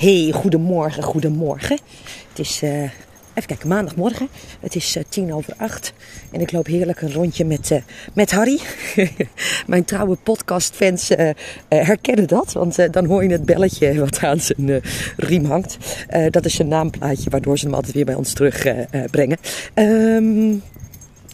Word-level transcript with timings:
Hey, 0.00 0.32
goedemorgen, 0.34 1.02
goedemorgen. 1.02 1.78
Het 2.28 2.38
is, 2.38 2.62
uh, 2.62 2.82
even 2.82 3.46
kijken, 3.46 3.68
maandagmorgen. 3.68 4.28
Het 4.60 4.74
is 4.74 4.96
uh, 4.96 5.02
tien 5.08 5.34
over 5.34 5.54
acht. 5.56 5.92
En 6.32 6.40
ik 6.40 6.52
loop 6.52 6.66
heerlijk 6.66 7.00
een 7.00 7.12
rondje 7.12 7.44
met, 7.44 7.70
uh, 7.70 7.78
met 8.12 8.30
Harry. 8.30 8.60
Mijn 9.66 9.84
trouwe 9.84 10.16
podcastfans 10.22 11.10
herkennen 11.68 12.26
dat. 12.26 12.52
Want 12.52 12.92
dan 12.92 13.06
hoor 13.06 13.22
je 13.22 13.30
het 13.30 13.44
belletje 13.44 14.00
wat 14.00 14.18
aan 14.22 14.40
zijn 14.40 14.82
riem 15.16 15.44
hangt. 15.44 15.76
dat 16.30 16.44
is 16.44 16.58
een 16.58 16.68
naamplaatje 16.68 17.30
waardoor 17.30 17.58
ze 17.58 17.64
hem 17.64 17.74
altijd 17.74 17.94
weer 17.94 18.04
bij 18.04 18.14
ons 18.14 18.32
terugbrengen. 18.32 19.38
Um, 19.74 20.62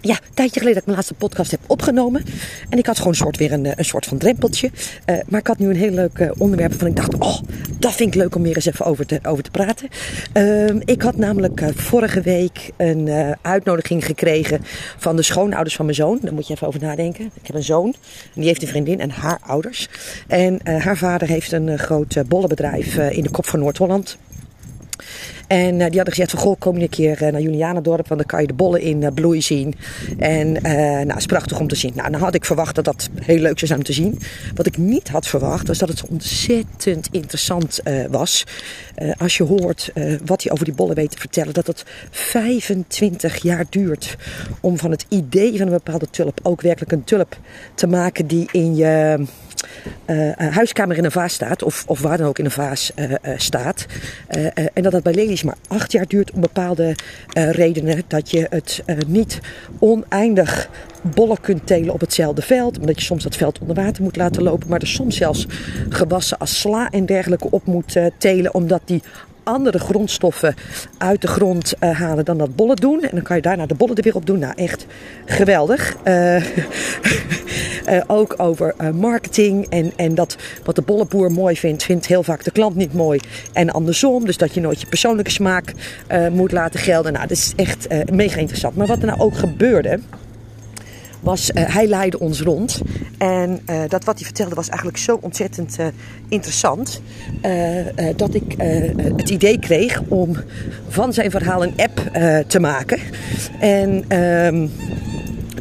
ja, 0.01 0.15
een 0.15 0.35
tijdje 0.35 0.61
geleden 0.61 0.73
dat 0.73 0.77
ik 0.77 0.85
mijn 0.85 0.97
laatste 0.97 1.15
podcast 1.15 1.51
heb 1.51 1.61
opgenomen. 1.67 2.25
En 2.69 2.79
ik 2.79 2.87
had 2.87 2.99
gewoon 2.99 3.15
soort, 3.15 3.37
weer 3.37 3.53
een, 3.53 3.79
een 3.79 3.85
soort 3.85 4.07
van 4.07 4.19
drempeltje. 4.19 4.71
Uh, 5.07 5.17
maar 5.29 5.41
ik 5.41 5.46
had 5.46 5.59
nu 5.59 5.69
een 5.69 5.77
heel 5.77 5.91
leuk 5.91 6.19
uh, 6.19 6.31
onderwerp 6.39 6.79
van 6.79 6.87
ik 6.87 6.96
dacht, 6.96 7.19
oh, 7.19 7.39
dat 7.79 7.95
vind 7.95 8.14
ik 8.14 8.21
leuk 8.21 8.35
om 8.35 8.43
weer 8.43 8.55
eens 8.55 8.67
even 8.67 8.85
over 8.85 9.07
te, 9.07 9.19
over 9.23 9.45
te 9.45 9.51
praten. 9.51 9.89
Uh, 10.35 10.81
ik 10.85 11.03
had 11.03 11.17
namelijk 11.17 11.63
vorige 11.75 12.21
week 12.21 12.71
een 12.77 13.35
uitnodiging 13.43 14.04
gekregen 14.04 14.61
van 14.96 15.17
de 15.17 15.23
schoonouders 15.23 15.77
van 15.77 15.85
mijn 15.85 15.96
zoon. 15.96 16.18
Daar 16.23 16.35
moet 16.35 16.46
je 16.46 16.54
even 16.54 16.67
over 16.67 16.81
nadenken. 16.81 17.25
Ik 17.25 17.46
heb 17.46 17.57
een 17.57 17.63
zoon, 17.63 17.95
en 18.35 18.40
die 18.40 18.46
heeft 18.46 18.63
een 18.63 18.68
vriendin 18.68 19.01
en 19.01 19.11
haar 19.11 19.39
ouders. 19.46 19.89
En 20.26 20.61
haar 20.65 20.96
vader 20.96 21.29
heeft 21.29 21.53
een 21.53 21.79
groot 21.79 22.29
bollenbedrijf 22.29 22.96
in 22.96 23.23
de 23.23 23.31
kop 23.31 23.46
van 23.46 23.59
Noord-Holland. 23.59 24.17
En 25.46 25.73
uh, 25.73 25.86
die 25.86 25.96
hadden 25.96 26.09
gezegd 26.09 26.31
van, 26.31 26.41
goh, 26.41 26.57
kom 26.59 26.77
een 26.77 26.89
keer 26.89 27.23
uh, 27.23 27.29
naar 27.32 27.41
Julianendorp, 27.41 28.09
want 28.09 28.21
dan 28.21 28.29
kan 28.29 28.41
je 28.41 28.46
de 28.46 28.54
bollen 28.54 28.81
in 28.81 29.03
uh, 29.03 29.09
bloei 29.14 29.43
zien. 29.43 29.75
En 30.18 30.53
nou, 31.07 31.17
is 31.17 31.27
prachtig 31.27 31.61
om 31.61 31.68
te 31.68 31.77
zien. 31.77 31.93
Nou, 31.95 32.11
dan 32.11 32.20
had 32.20 32.34
ik 32.34 32.45
verwacht 32.45 32.75
dat 32.75 32.84
dat 32.84 33.09
heel 33.20 33.39
leuk 33.39 33.59
zou 33.59 33.67
zijn 33.67 33.78
om 33.78 33.84
te 33.84 33.92
zien. 33.92 34.19
Wat 34.55 34.67
ik 34.67 34.78
niet 34.78 35.09
had 35.09 35.27
verwacht, 35.27 35.67
was 35.67 35.78
dat 35.78 35.89
het 35.89 36.09
ontzettend 36.09 37.09
interessant 37.11 37.81
was. 38.11 38.45
als 39.19 39.37
je 39.37 39.42
hoort 39.42 39.92
wat 40.25 40.42
hij 40.42 40.53
over 40.53 40.64
die 40.64 40.75
bollen 40.75 40.95
weet 40.95 41.11
te 41.11 41.19
vertellen, 41.19 41.55
dat 41.55 41.67
het 41.67 41.84
25 42.11 43.42
jaar 43.42 43.65
duurt 43.70 44.17
om 44.61 44.79
van 44.79 44.91
het 44.91 45.07
idee 45.09 45.59
van 45.59 45.67
een 45.67 45.73
bepaalde 45.73 46.11
tulp 46.11 46.41
ook 46.42 46.61
werkelijk 46.61 46.92
een 46.92 47.05
tulp 47.05 47.39
te 47.75 47.87
maken 47.87 48.27
die 48.27 48.48
in 48.53 48.77
je 48.77 49.25
uh, 50.07 50.33
huiskamer 50.37 50.97
in 50.97 51.05
een 51.05 51.11
vaas 51.11 51.33
staat, 51.33 51.62
of, 51.62 51.85
of 51.87 52.01
waar 52.01 52.17
dan 52.17 52.27
ook 52.27 52.39
in 52.39 52.45
een 52.45 52.51
vaas 52.51 52.93
uh, 52.97 53.15
staat. 53.37 53.87
en 54.75 54.83
dat 54.83 54.93
dat 54.93 55.03
bij 55.03 55.15
lelies 55.15 55.43
maar 55.43 55.57
acht 55.69 55.93
jaar 55.93 56.07
duurt 56.07 56.31
om 56.31 56.41
bepaalde 56.41 56.95
redenen. 57.33 58.03
Dat 58.07 58.31
je 58.31 58.47
het 58.51 58.83
niet 59.07 59.41
oneindig 59.79 60.69
bollen 61.03 61.41
kunt 61.41 61.67
telen 61.67 61.95
op 61.95 62.01
hetzelfde 62.01 62.43
veld. 62.43 62.79
Omdat 62.79 62.98
je 62.98 63.05
soms 63.05 63.23
dat 63.23 63.37
veld 63.37 63.59
onder 63.59 63.77
water 63.77 64.03
moet 64.03 64.17
laten 64.17 64.43
lopen. 64.43 64.69
Maar 64.69 64.81
er 64.81 64.87
soms 64.87 65.17
zelfs 65.17 65.47
gewassen 65.89 66.39
als 66.39 66.61
sla 66.61 66.91
en 66.91 67.07
dergelijke 67.07 67.51
op 67.51 67.67
moet 67.67 67.97
telen. 68.19 68.55
Omdat 68.55 68.81
die 68.85 69.03
andere 69.47 69.78
grondstoffen 69.78 70.55
uit 70.98 71.20
de 71.20 71.27
grond 71.27 71.75
uh, 71.80 72.00
halen 72.00 72.25
dan 72.25 72.39
dat 72.39 72.56
bollen 72.56 72.77
doen. 72.77 73.02
En 73.02 73.11
dan 73.12 73.22
kan 73.22 73.36
je 73.36 73.42
daarna 73.42 73.66
de 73.66 73.75
bollen 73.75 73.97
er 73.97 74.02
weer 74.02 74.14
op 74.14 74.27
doen. 74.27 74.39
Nou, 74.39 74.52
echt 74.56 74.86
geweldig. 75.25 75.97
Uh, 76.05 76.36
uh, 76.36 76.42
ook 78.06 78.34
over 78.36 78.74
marketing 78.94 79.67
en, 79.69 79.92
en 79.97 80.14
dat 80.14 80.36
wat 80.64 80.74
de 80.74 80.83
bollenboer 80.83 81.33
mooi 81.33 81.56
vindt, 81.56 81.83
vindt 81.83 82.06
heel 82.06 82.22
vaak 82.22 82.44
de 82.44 82.50
klant 82.50 82.77
niet 82.77 82.94
mooi. 82.94 83.20
En 83.52 83.70
andersom, 83.70 84.24
dus 84.24 84.36
dat 84.36 84.55
je 84.55 84.61
nooit 84.61 84.80
je 84.80 84.86
persoonlijke 84.86 85.30
smaak 85.30 85.72
moet 86.33 86.52
laten 86.52 86.80
gelden. 86.80 87.12
Nou, 87.12 87.27
dat 87.27 87.36
is 87.36 87.52
echt 87.56 87.89
mega 88.11 88.39
interessant. 88.39 88.77
Maar 88.77 88.86
wat 88.86 88.98
er 88.98 89.06
nou 89.06 89.20
ook 89.20 89.36
gebeurde 89.36 90.00
was, 91.20 91.50
uh, 91.50 91.75
hij 91.75 91.86
leidde 91.86 92.19
ons 92.19 92.41
rond. 92.41 92.81
En 93.19 93.61
uh, 93.70 93.81
dat 93.89 94.05
wat 94.05 94.17
hij 94.17 94.25
vertelde 94.25 94.55
was 94.55 94.69
eigenlijk 94.69 94.98
zo 94.98 95.19
ontzettend 95.20 95.77
uh, 95.81 95.86
interessant. 96.28 97.00
dat 98.17 98.34
ik 98.34 98.55
het 99.17 99.31
idee 99.31 99.58
kreeg 99.58 100.03
om 100.08 100.36
van 100.89 101.12
zijn 101.12 101.31
verhaal 101.31 101.62
een 101.62 101.75
app 101.77 102.11
te 102.47 102.61
maken. 102.61 102.98
En 103.61 104.05
ehm, 104.08 104.69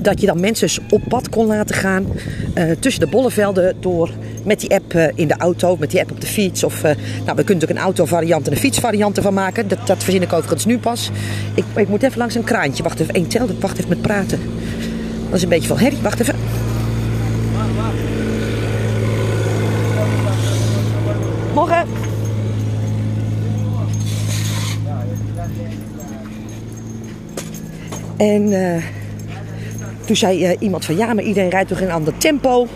dat 0.02 0.22
je 0.22 0.28
dan 0.28 0.40
mensen 0.40 0.84
op 0.90 1.02
pad 1.07 1.30
kon 1.30 1.46
laten 1.46 1.75
gaan 1.75 2.06
tussen 2.80 3.01
de 3.01 3.07
bollevelden 3.07 3.75
door 3.80 4.12
met 4.44 4.59
die 4.59 4.74
app 4.74 4.94
in 5.16 5.28
de 5.28 5.38
auto, 5.38 5.78
met 5.78 5.91
die 5.91 6.00
app 6.00 6.12
op 6.12 6.22
de 6.22 6.28
fiets. 6.28 6.63
Of, 6.63 6.81
nou, 6.81 6.96
we 6.96 7.24
kunnen 7.24 7.46
natuurlijk 7.46 7.72
een 7.72 7.85
autovariant 7.85 8.47
en 8.47 8.51
een 8.51 8.59
fietsvariant 8.59 9.18
ervan 9.18 9.34
maken. 9.34 9.68
Dat, 9.68 9.88
dat 9.88 10.03
verzin 10.03 10.22
ik 10.22 10.34
overigens 10.34 10.66
nu 10.66 10.80
pas. 10.80 11.12
Ik, 11.53 11.66
ik 11.75 11.88
moet 11.88 12.03
even 12.03 12.18
langs 12.18 12.35
een 12.35 12.44
kraantje. 12.44 12.84
Wacht 12.84 13.00
even, 13.00 13.13
één 13.13 13.28
tel, 13.28 13.47
wacht 13.59 13.78
even 13.78 13.90
met 13.90 14.01
praten. 14.01 14.40
Dat 15.25 15.34
is 15.34 15.44
een 15.44 15.50
beetje 15.50 15.68
van 15.68 15.78
herrie. 15.78 16.02
Wacht 16.02 16.19
even. 16.19 16.36
Morgen. 21.53 21.88
En 28.18 28.52
uh, 28.52 28.84
toen 30.06 30.16
zei 30.16 30.52
uh, 30.52 30.56
iemand 30.59 30.86
van 30.86 30.97
ja, 30.97 31.13
maar 31.13 31.24
iedereen 31.24 31.50
rijdt 31.50 31.69
toch 31.69 31.80
in 31.80 31.88
een 31.88 31.94
ander 31.94 32.18
tempo. 32.18 32.68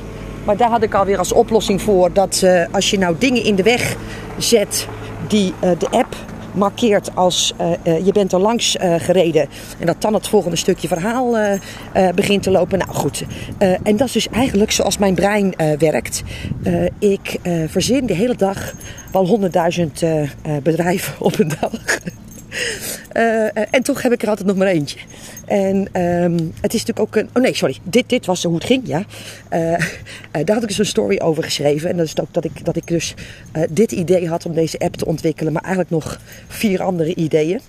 Maar 0.44 0.58
daar 0.58 0.70
had 0.70 0.84
ik 0.84 0.94
alweer 0.94 1.18
als 1.18 1.32
oplossing 1.32 1.82
voor 1.82 2.14
dat 2.14 2.42
uh, 2.44 2.66
als 2.72 2.90
je 2.90 2.98
nou 2.98 3.16
dingen 3.20 3.44
in 3.44 3.56
de 3.56 3.64
weg 3.64 3.96
zet 4.38 4.88
die 5.28 5.54
de 5.60 5.90
app 5.90 6.16
markeert 6.54 7.16
als 7.16 7.54
uh, 7.62 8.06
je 8.06 8.12
bent 8.12 8.34
er 8.34 8.40
langs 8.40 8.76
uh, 8.76 8.96
gereden. 8.98 9.48
En 9.80 9.86
dat 9.86 10.02
dan 10.02 10.14
het 10.14 10.28
volgende 10.28 10.58
stukje 10.58 10.88
verhaal 10.88 11.58
begint 12.16 12.44
te 12.44 12.52
lopen. 12.52 12.80
Nou 12.80 12.92
goed, 12.92 13.24
en 13.84 13.98
dat 13.98 14.08
is 14.08 14.14
dus 14.14 14.30
eigenlijk 14.30 14.72
zoals 14.72 14.98
mijn 14.98 15.16
brein 15.16 15.54
werkt. 15.78 16.24
ik 17.00 17.40
verzin 17.68 18.06
de 18.06 18.14
hele 18.14 18.36
dag 18.36 18.74
wel 19.12 19.28
honderdduizend 19.28 20.04
bedrijven 20.64 21.14
op 21.20 21.40
een 21.40 21.52
dag. 21.60 21.72
Uh, 23.14 23.74
en 23.74 23.84
toch 23.84 24.02
heb 24.02 24.12
ik 24.12 24.22
er 24.22 24.30
altijd 24.30 24.48
nog 24.48 24.58
maar 24.58 24.68
eentje. 24.68 25.00
En 25.46 26.02
um, 26.02 26.54
het 26.62 26.74
is 26.74 26.86
natuurlijk 26.86 27.00
ook 27.00 27.16
een. 27.16 27.30
Oh 27.34 27.44
nee, 27.44 27.56
sorry. 27.56 27.78
Dit, 27.84 28.10
dit 28.10 28.26
was 28.26 28.44
hoe 28.44 28.56
het 28.56 28.64
ging, 28.64 28.88
ja. 28.88 29.04
Uh, 29.54 29.78
daar 30.32 30.56
had 30.56 30.62
ik 30.62 30.68
dus 30.68 30.78
een 30.78 30.86
story 30.86 31.20
over 31.20 31.44
geschreven. 31.44 31.90
En 31.90 31.98
dat 31.98 32.06
is 32.06 32.20
ook 32.20 32.34
dat 32.34 32.46
ik, 32.46 32.66
dat 32.66 32.76
ik 32.76 32.88
dus 32.88 33.14
dit 33.70 33.92
idee 33.92 34.28
had 34.28 34.46
om 34.46 34.54
deze 34.54 34.80
app 34.80 34.96
te 34.96 35.06
ontwikkelen. 35.06 35.54
Maar 35.54 35.62
eigenlijk 35.62 35.92
nog 35.92 36.20
vier 36.48 36.82
andere 36.82 37.16
ideeën. 37.16 37.62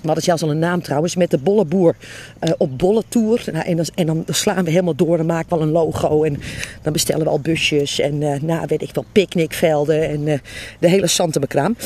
We 0.00 0.06
hadden 0.06 0.24
zelfs 0.24 0.42
al 0.42 0.50
een 0.50 0.58
naam 0.58 0.82
trouwens, 0.82 1.16
met 1.16 1.30
de 1.30 1.38
Bolleboer 1.38 1.96
uh, 2.40 2.50
op 2.58 2.78
Bolletour. 2.78 3.44
Nou, 3.52 3.64
en, 3.64 3.76
dan, 3.76 3.86
en 3.94 4.06
dan 4.06 4.24
slaan 4.28 4.64
we 4.64 4.70
helemaal 4.70 4.94
door, 4.94 5.16
dan 5.16 5.26
maken 5.26 5.48
we 5.48 5.54
al 5.54 5.62
een 5.62 5.70
logo. 5.70 6.22
En 6.22 6.40
dan 6.82 6.92
bestellen 6.92 7.24
we 7.24 7.30
al 7.30 7.40
busjes 7.40 7.98
en 7.98 8.20
uh, 8.20 8.40
nou, 8.40 8.66
weet 8.66 8.82
ik 8.82 8.94
wel, 8.94 9.04
picknickvelden 9.12 10.08
en 10.08 10.20
uh, 10.20 10.38
de 10.78 10.88
hele 10.88 11.06
Santebekraam. 11.06 11.76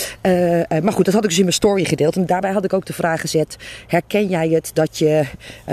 maar 0.83 0.93
goed, 0.93 1.05
dat 1.05 1.15
had 1.15 1.23
ik 1.23 1.29
dus 1.29 1.39
in 1.39 1.45
mijn 1.45 1.55
story 1.55 1.85
gedeeld. 1.85 2.17
En 2.17 2.27
daarbij 2.27 2.53
had 2.53 2.65
ik 2.65 2.73
ook 2.73 2.87
de 2.87 2.93
vraag 2.93 3.21
gezet, 3.21 3.57
herken 3.87 4.29
jij 4.29 4.49
het 4.49 4.71
dat 4.73 4.99
je 4.99 5.25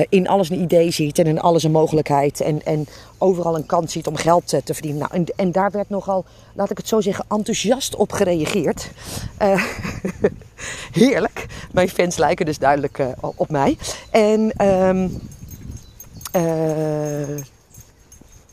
in 0.10 0.28
alles 0.28 0.50
een 0.50 0.62
idee 0.62 0.92
ziet 0.92 1.20
en 1.20 1.26
in 1.26 1.40
alles 1.40 1.64
een 1.64 1.72
mogelijkheid. 1.72 2.42
En, 2.42 2.66
en 2.66 2.88
overal 3.18 3.56
een 3.56 3.66
kans 3.66 3.92
ziet 3.92 4.08
om 4.08 4.16
geld 4.16 4.48
te 4.48 4.74
verdienen. 4.74 5.00
Nou, 5.00 5.14
en, 5.14 5.26
en, 5.36 5.52
daar 5.52 5.72
werd 5.72 5.90
nogal, 5.90 6.26
laat 6.54 6.72
ik 6.72 6.78
het 6.78 6.88
zo 6.88 7.02
zeggen, 7.02 7.26
enthousiast 7.30 7.96
op 7.96 8.12
gereageerd. 8.12 8.92
Uh, 9.42 9.64
heerlijk. 11.02 11.46
Mijn 11.78 11.90
fans 11.90 12.18
lijken 12.18 12.46
dus 12.46 12.58
duidelijk 12.58 12.98
uh, 12.98 13.08
op 13.36 13.50
mij. 13.50 13.78
En 14.12 14.66
um, 14.68 15.22
uh, 16.36 17.44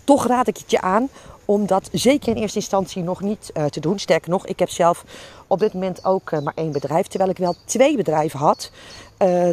toch 0.04 0.26
raad 0.26 0.48
ik 0.48 0.56
het 0.56 0.70
je 0.70 0.80
aan 0.80 1.08
om 1.44 1.66
dat 1.66 1.88
zeker 1.92 2.36
in 2.36 2.42
eerste 2.42 2.58
instantie 2.58 3.02
nog 3.02 3.20
niet 3.20 3.50
uh, 3.54 3.64
te 3.64 3.80
doen. 3.80 3.98
Sterker 3.98 4.30
nog, 4.30 4.46
ik 4.46 4.58
heb 4.58 4.68
zelf 4.68 5.04
op 5.46 5.58
dit 5.58 5.72
moment 5.72 6.04
ook 6.04 6.30
maar 6.30 6.52
één 6.54 6.72
bedrijf. 6.72 7.06
Terwijl 7.06 7.30
ik 7.30 7.36
wel 7.38 7.56
twee 7.64 7.96
bedrijven 7.96 8.38
had. 8.38 8.70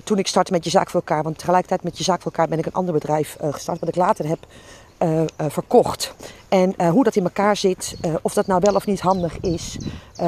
Toen 0.03 0.17
ik 0.17 0.27
startte 0.27 0.51
met 0.51 0.63
je 0.63 0.69
zaak 0.69 0.89
voor 0.89 0.99
elkaar. 0.99 1.23
Want 1.23 1.37
tegelijkertijd 1.37 1.83
met 1.83 1.97
je 1.97 2.03
zaak 2.03 2.21
voor 2.21 2.31
elkaar 2.31 2.47
ben 2.47 2.59
ik 2.59 2.65
een 2.65 2.73
ander 2.73 2.93
bedrijf 2.93 3.37
gestart. 3.41 3.79
Wat 3.79 3.89
ik 3.89 3.95
later 3.95 4.27
heb 4.27 4.39
uh, 5.03 5.19
uh, 5.19 5.25
verkocht. 5.37 6.13
En 6.49 6.73
uh, 6.77 6.89
hoe 6.89 7.03
dat 7.03 7.15
in 7.15 7.23
elkaar 7.23 7.57
zit, 7.57 7.95
of 8.21 8.33
dat 8.33 8.47
nou 8.47 8.61
wel 8.63 8.75
of 8.75 8.85
niet 8.85 8.99
handig 8.99 9.39
is. 9.39 9.77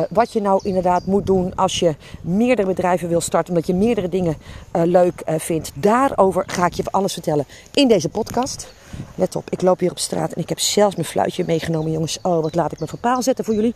wat 0.09 0.33
je 0.33 0.41
nou 0.41 0.59
inderdaad 0.63 1.05
moet 1.05 1.25
doen 1.25 1.55
als 1.55 1.79
je 1.79 1.95
meerdere 2.21 2.67
bedrijven 2.67 3.09
wil 3.09 3.21
starten, 3.21 3.53
omdat 3.53 3.67
je 3.67 3.73
meerdere 3.73 4.09
dingen 4.09 4.37
leuk 4.71 5.23
vindt. 5.25 5.71
Daarover 5.75 6.43
ga 6.47 6.65
ik 6.65 6.73
je 6.73 6.83
alles 6.91 7.13
vertellen 7.13 7.45
in 7.73 7.87
deze 7.87 8.09
podcast. 8.09 8.73
Let 9.15 9.35
op, 9.35 9.49
ik 9.49 9.61
loop 9.61 9.79
hier 9.79 9.91
op 9.91 9.99
straat 9.99 10.33
en 10.33 10.41
ik 10.41 10.49
heb 10.49 10.59
zelfs 10.59 10.95
mijn 10.95 11.07
fluitje 11.07 11.43
meegenomen, 11.47 11.91
jongens. 11.91 12.19
Oh, 12.21 12.41
wat 12.41 12.55
laat 12.55 12.71
ik 12.71 12.79
me 12.79 12.87
van 12.87 12.99
paal 12.99 13.21
zetten 13.21 13.45
voor 13.45 13.53
jullie. 13.53 13.75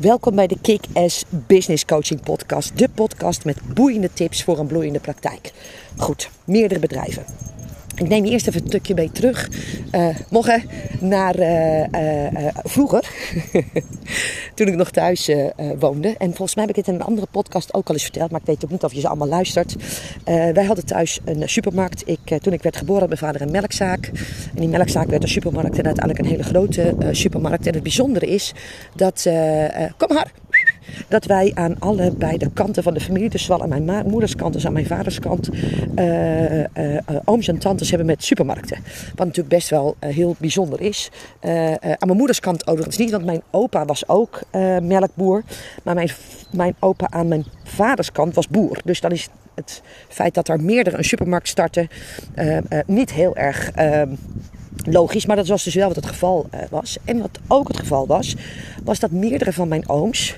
Welkom 0.00 0.34
bij 0.34 0.46
de 0.46 0.58
Kick-Ass 0.60 1.24
Business 1.28 1.84
Coaching 1.84 2.20
Podcast. 2.20 2.78
De 2.78 2.88
podcast 2.88 3.44
met 3.44 3.74
boeiende 3.74 4.12
tips 4.12 4.44
voor 4.44 4.58
een 4.58 4.66
bloeiende 4.66 5.00
praktijk. 5.00 5.52
Goed, 5.96 6.30
meerdere 6.44 6.80
bedrijven. 6.80 7.24
Ik 8.00 8.08
neem 8.08 8.24
eerst 8.24 8.46
even 8.46 8.60
een 8.60 8.66
stukje 8.66 8.94
mee 8.94 9.10
terug. 9.12 9.48
Uh, 9.92 10.08
morgen 10.30 10.62
naar 11.00 11.38
uh, 11.38 11.80
uh, 11.80 12.48
vroeger. 12.64 13.08
toen 14.54 14.66
ik 14.66 14.74
nog 14.74 14.90
thuis 14.90 15.30
woonde. 15.78 16.14
En 16.18 16.26
volgens 16.26 16.54
mij 16.54 16.64
heb 16.64 16.76
ik 16.76 16.84
het 16.84 16.94
in 16.94 17.00
een 17.00 17.06
andere 17.06 17.26
podcast 17.30 17.74
ook 17.74 17.88
al 17.88 17.94
eens 17.94 18.02
verteld. 18.02 18.30
Maar 18.30 18.40
ik 18.40 18.46
weet 18.46 18.64
ook 18.64 18.70
niet 18.70 18.84
of 18.84 18.92
je 18.92 19.00
ze 19.00 19.08
allemaal 19.08 19.28
luistert. 19.28 19.76
wij 20.24 20.64
hadden 20.64 20.86
thuis 20.86 21.20
een 21.24 21.48
supermarkt. 21.48 22.02
Ik, 22.08 22.38
toen 22.42 22.52
ik 22.52 22.62
werd 22.62 22.76
geboren 22.76 23.00
had 23.00 23.08
mijn 23.08 23.20
vader 23.20 23.40
een 23.40 23.50
melkzaak. 23.50 24.10
En 24.54 24.60
die 24.60 24.68
melkzaak 24.68 25.06
werd 25.06 25.22
een 25.22 25.28
supermarkt. 25.28 25.78
En 25.78 25.84
uiteindelijk 25.84 26.18
een 26.18 26.30
hele 26.30 26.42
grote 26.42 26.94
supermarkt. 27.10 27.66
En 27.66 27.74
het 27.74 27.82
bijzondere 27.82 28.26
is 28.26 28.52
dat... 28.94 29.28
kom 29.96 30.14
maar! 30.14 30.32
Dat 31.08 31.24
wij 31.24 31.50
aan 31.54 31.76
alle 31.78 32.10
beide 32.10 32.50
kanten 32.52 32.82
van 32.82 32.94
de 32.94 33.00
familie, 33.00 33.30
dus 33.30 33.44
zowel 33.44 33.62
aan 33.62 33.84
mijn 33.84 34.06
moeders 34.06 34.36
kant 34.36 34.54
als 34.54 34.66
aan 34.66 34.72
mijn 34.72 34.86
vaders 34.86 35.18
kant, 35.18 35.50
uh, 35.96 36.58
uh, 36.58 36.66
ooms 37.24 37.48
en 37.48 37.58
tantes 37.58 37.88
hebben 37.88 38.06
met 38.06 38.24
supermarkten. 38.24 38.78
Wat 39.14 39.26
natuurlijk 39.26 39.54
best 39.54 39.68
wel 39.68 39.96
heel 39.98 40.36
bijzonder 40.38 40.80
is. 40.80 41.10
aan 41.40 41.78
mijn 41.98 42.16
moeders 42.16 42.40
kant 42.40 42.66
overigens 42.66 42.96
niet, 42.96 43.10
want 43.10 43.24
mijn 43.24 43.42
opa 43.50 43.84
was 43.84 44.08
ook 44.08 44.40
melkboer. 44.82 45.42
Maar 45.82 45.94
mijn, 45.94 46.10
mijn 46.50 46.74
opa 46.78 47.06
aan 47.10 47.28
mijn 47.28 47.44
vaders 47.64 48.12
kant 48.12 48.34
was 48.34 48.48
boer. 48.48 48.78
Dus 48.84 49.00
dan 49.00 49.10
is 49.10 49.28
het 49.54 49.82
feit 50.08 50.34
dat 50.34 50.48
er 50.48 50.60
meerdere 50.60 50.96
een 50.96 51.04
supermarkt 51.04 51.48
starten 51.48 51.88
niet 52.86 53.12
heel 53.12 53.36
erg 53.36 53.70
ehm, 53.70 54.08
logisch, 54.76 55.26
maar 55.26 55.36
dat 55.36 55.48
was 55.48 55.64
dus 55.64 55.74
wel 55.74 55.86
wat 55.86 55.96
het 55.96 56.06
geval 56.06 56.48
uh, 56.54 56.60
was. 56.70 56.96
En 57.04 57.20
wat 57.20 57.38
ook 57.46 57.68
het 57.68 57.78
geval 57.78 58.06
was, 58.06 58.36
was 58.84 58.98
dat 58.98 59.10
meerdere 59.10 59.52
van 59.52 59.68
mijn 59.68 59.88
ooms 59.88 60.36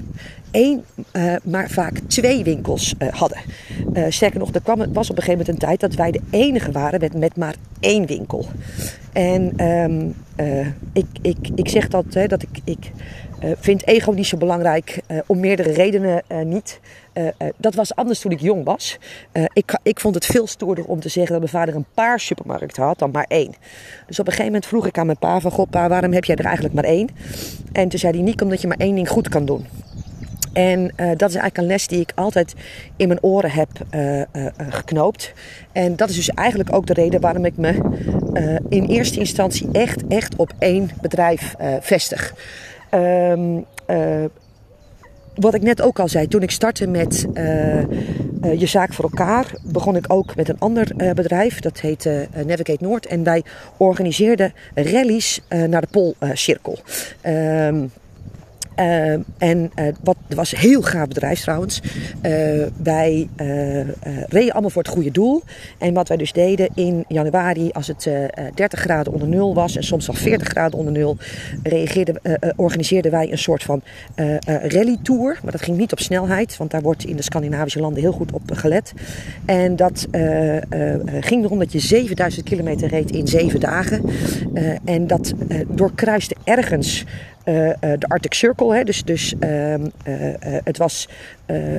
één, 0.52 0.84
uh, 1.12 1.34
maar 1.43 1.70
vaak 1.70 1.99
twee 2.06 2.44
winkels 2.44 2.94
uh, 2.99 3.08
hadden. 3.08 3.38
sterker 4.08 4.38
nog, 4.38 4.54
er 4.54 4.62
kwam, 4.62 4.93
was 4.93 5.10
op 5.10 5.16
een 5.16 5.22
gegeven 5.22 5.31
moment 5.31 5.49
een 5.49 5.69
tijd 5.69 5.81
dat 5.81 5.94
wij 5.94 6.10
de 6.10 6.20
enige 6.31 6.72
waren 6.72 7.00
met, 7.00 7.14
met 7.14 7.37
maar 7.37 7.54
één 7.81 8.06
winkel. 8.06 8.46
En 9.12 9.66
um, 9.66 10.14
ik, 10.93 11.06
ik, 11.22 11.49
ik 11.54 11.69
zeg 11.69 11.88
dat, 11.88 12.04
hè, 12.10 12.26
dat 12.26 12.43
ik, 12.43 12.60
ik 12.64 12.90
vind 13.60 13.87
ego 13.87 14.12
niet 14.12 14.26
zo 14.26 14.37
belangrijk, 14.37 15.00
om 15.26 15.40
meerdere 15.40 15.72
redenen 15.72 16.22
niet. 16.44 16.81
Uh, 17.14 17.25
uh, 17.25 17.31
dat 17.56 17.75
was 17.75 17.94
anders 17.94 18.20
toen 18.20 18.32
ik 18.32 18.40
jong 18.40 18.64
was. 18.64 18.99
Uh, 19.32 19.44
ik, 19.52 19.78
ik 19.82 20.00
vond 20.00 20.14
het 20.14 20.26
veel 20.26 20.46
stoerder 20.46 20.84
om 20.84 21.00
te 21.00 21.08
zeggen 21.08 21.32
dat 21.32 21.40
mijn 21.40 21.64
vader 21.64 21.75
een 21.75 21.87
paar 21.94 22.20
supermarkten 22.20 22.82
had 22.82 22.99
dan 22.99 23.10
maar 23.10 23.25
één. 23.28 23.54
Dus 24.06 24.19
op 24.19 24.26
een 24.26 24.32
gegeven 24.32 24.52
moment 24.52 24.66
vroeg 24.66 24.87
ik 24.87 24.99
aan 24.99 25.06
mijn 25.06 25.19
pa 25.19 25.40
van... 25.40 25.50
God 25.50 25.70
pa, 25.70 25.88
waarom 25.88 26.12
heb 26.12 26.25
jij 26.25 26.37
er 26.37 26.44
eigenlijk 26.44 26.75
maar 26.75 26.84
één? 26.84 27.08
En 27.72 27.88
toen 27.88 27.99
zei 27.99 28.12
hij 28.12 28.22
niet 28.22 28.43
omdat 28.43 28.60
je 28.60 28.66
maar 28.66 28.76
één 28.76 28.94
ding 28.94 29.08
goed 29.08 29.28
kan 29.28 29.44
doen. 29.44 29.66
En 30.52 30.94
dat 30.96 31.28
is 31.28 31.34
eigenlijk 31.34 31.56
een 31.56 31.66
les 31.66 31.87
die 31.87 32.00
ik 32.00 32.12
altijd 32.14 32.54
in 32.96 33.08
mijn 33.08 33.22
oren 33.22 33.50
heb 33.50 33.69
geknoopt. 34.69 35.32
En 35.72 35.96
dat 35.96 36.08
is 36.08 36.16
dus 36.16 36.31
eigenlijk 36.31 36.72
ook 36.72 36.87
de 36.87 36.93
reden 36.93 37.20
waarom 37.20 37.44
ik 37.44 37.56
me 37.56 37.75
in 38.69 38.84
eerste 38.84 39.19
instantie 39.19 39.69
echt, 39.72 40.06
echt 40.06 40.37
op 40.37 40.52
één 40.58 40.90
bedrijf 41.00 41.54
vestig. 41.81 42.34
Um, 42.94 43.66
wat 45.34 45.54
ik 45.54 45.62
net 45.62 45.82
ook 45.82 45.99
al 45.99 46.08
zei, 46.08 46.28
toen 46.28 46.43
ik 46.43 46.50
startte 46.50 46.87
met 46.87 47.26
uh, 47.34 47.82
Je 48.58 48.66
Zaak 48.66 48.93
voor 48.93 49.04
Elkaar, 49.04 49.46
begon 49.62 49.96
ik 49.96 50.04
ook 50.08 50.37
met 50.37 50.49
een 50.49 50.58
ander 50.58 51.14
bedrijf. 51.14 51.60
Dat 51.60 51.81
heette 51.81 52.28
Navigate 52.46 52.84
Noord. 52.84 53.06
En 53.06 53.25
wij 53.25 53.43
organiseerden 53.76 54.52
rallies 54.75 55.40
naar 55.49 55.81
de 55.81 55.87
Poolcirkel. 55.90 56.78
Ehm, 57.20 57.84
uh, 58.77 59.13
en 59.39 59.71
uh, 59.79 59.87
wat 60.03 60.17
was 60.29 60.51
heel 60.51 60.83
gaaf 60.83 61.09
bedrijf 61.09 61.41
trouwens. 61.41 61.81
Uh, 62.23 62.31
wij 62.83 63.29
reden 64.29 64.53
allemaal 64.53 64.71
voor 64.71 64.83
het 64.83 64.91
goede 64.91 65.11
doel. 65.11 65.43
En 65.79 65.95
wat 65.95 66.09
wij 66.09 66.17
dus 66.17 66.33
deden 66.33 66.69
in 66.75 67.05
januari, 67.09 67.71
als 67.71 67.87
het 67.87 68.11
30 68.55 68.81
graden 68.81 69.13
onder 69.13 69.29
nul 69.29 69.55
was 69.55 69.77
en 69.77 69.85
soms 69.85 70.09
al 70.09 70.15
40 70.15 70.49
graden 70.49 70.79
onder 70.79 70.93
nul, 70.93 71.17
organiseerden 72.57 73.11
wij 73.11 73.33
een 73.33 73.39
soort 73.39 73.63
van 73.63 73.83
rallytour. 74.47 75.39
Maar 75.43 75.53
dat 75.53 75.63
ging 75.63 75.77
niet 75.77 75.93
op 75.93 76.01
snelheid, 76.01 76.57
want 76.57 76.71
daar 76.71 76.83
wordt 76.83 77.05
in 77.05 77.17
de 77.17 77.23
Scandinavische 77.23 77.81
landen 77.81 78.03
heel 78.03 78.13
goed 78.13 78.33
op 78.33 78.43
gelet. 78.47 78.93
En 79.45 79.77
dat 79.77 80.07
ging 81.21 81.45
erom 81.45 81.59
dat 81.59 81.73
je 81.73 81.79
7000 81.79 82.45
kilometer 82.45 82.89
reed 82.89 83.11
in 83.11 83.27
7 83.27 83.61
dagen. 83.61 84.03
en 84.85 85.07
dat 85.07 85.33
doorkruiste 85.69 86.35
ergens 86.45 87.05
de 87.44 88.05
Arctic 88.09 88.35
Circle. 88.35 88.75
Hè, 88.75 88.85
dus 88.85 89.05
dus 89.05 89.35
uh, 89.41 89.75
het 90.65 90.79
was 90.79 91.09
eh, 91.47 91.79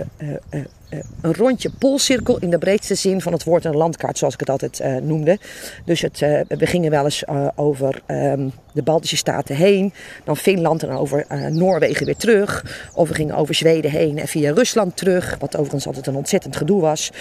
een 1.22 1.34
rondje 1.34 1.70
poolcirkel 1.80 2.38
in 2.40 2.50
de 2.50 2.58
breedste 2.58 2.96
zin 2.96 3.22
van 3.22 3.34
het 3.34 3.44
woord 3.44 3.66
een 3.66 3.76
landkaart, 3.76 4.18
zoals 4.18 4.34
ik 4.34 4.40
het 4.40 4.50
altijd 4.50 4.80
uh, 4.80 4.96
noemde. 4.96 5.40
Dus 5.86 6.02
het, 6.02 6.22
uh, 6.22 6.40
we 6.48 6.66
gingen 6.66 6.92
wel 6.92 7.04
eens 7.04 7.24
over 7.56 8.02
um, 8.08 8.52
de 8.74 8.82
Baltische 8.82 9.18
Staten 9.18 9.56
heen, 9.56 9.94
dan 10.24 10.38
Finland 10.38 10.84
en 10.84 10.90
over 10.90 11.26
Noorwegen 11.50 12.06
weer 12.06 12.16
terug. 12.16 12.66
Of 12.94 13.08
we 13.08 13.14
gingen 13.14 13.36
over 13.36 13.56
Zweden 13.56 13.92
heen 13.92 14.20
en 14.20 14.28
via 14.28 14.54
Rusland 14.54 14.98
terug, 14.98 15.38
wat 15.40 15.56
overigens 15.56 15.88
altijd 15.88 16.08
een 16.08 16.16
ontzettend 16.16 16.56
gedoe 16.56 16.82
was. 16.82 17.12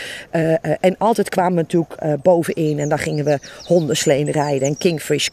en 0.81 0.95
altijd 0.99 1.29
kwamen 1.29 1.55
we 1.55 1.61
natuurlijk 1.61 2.23
bovenin 2.23 2.79
en 2.79 2.89
dan 2.89 2.99
gingen 2.99 3.25
we 3.25 3.39
hondensleen 3.65 4.31
rijden 4.31 4.69
en 4.69 4.79
kingfish, 4.79 5.29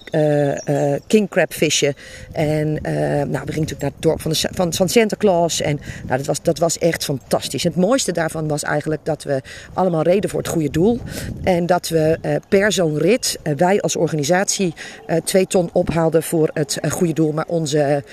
kingcrab 1.07 1.53
vissen. 1.53 1.93
En 2.31 2.71
nou, 2.71 3.45
we 3.45 3.51
gingen 3.51 3.59
natuurlijk 3.59 3.81
naar 3.81 3.91
het 3.91 4.01
dorp 4.01 4.21
van, 4.21 4.31
de, 4.31 4.47
van, 4.51 4.73
van 4.73 4.89
Santa 4.89 5.15
Claus 5.17 5.61
en 5.61 5.79
nou, 6.05 6.17
dat, 6.17 6.25
was, 6.25 6.41
dat 6.41 6.59
was 6.59 6.77
echt 6.77 7.03
fantastisch. 7.03 7.63
Het 7.63 7.75
mooiste 7.75 8.11
daar 8.11 8.28
daarvan 8.29 8.49
was 8.49 8.63
eigenlijk 8.63 9.05
dat 9.05 9.23
we 9.23 9.41
allemaal 9.73 10.01
reden 10.01 10.29
voor 10.29 10.39
het 10.39 10.49
goede 10.49 10.69
doel. 10.69 10.99
En 11.43 11.65
dat 11.65 11.87
we 11.87 12.17
uh, 12.21 12.35
per 12.47 12.71
zo'n 12.71 12.97
rit, 12.97 13.39
uh, 13.43 13.53
wij 13.55 13.81
als 13.81 13.95
organisatie, 13.95 14.73
uh, 15.07 15.15
twee 15.17 15.47
ton 15.47 15.69
ophaalden 15.73 16.23
voor 16.23 16.49
het 16.53 16.79
goede 16.89 17.13
doel. 17.13 17.31
Maar 17.31 17.45
onze 17.47 18.03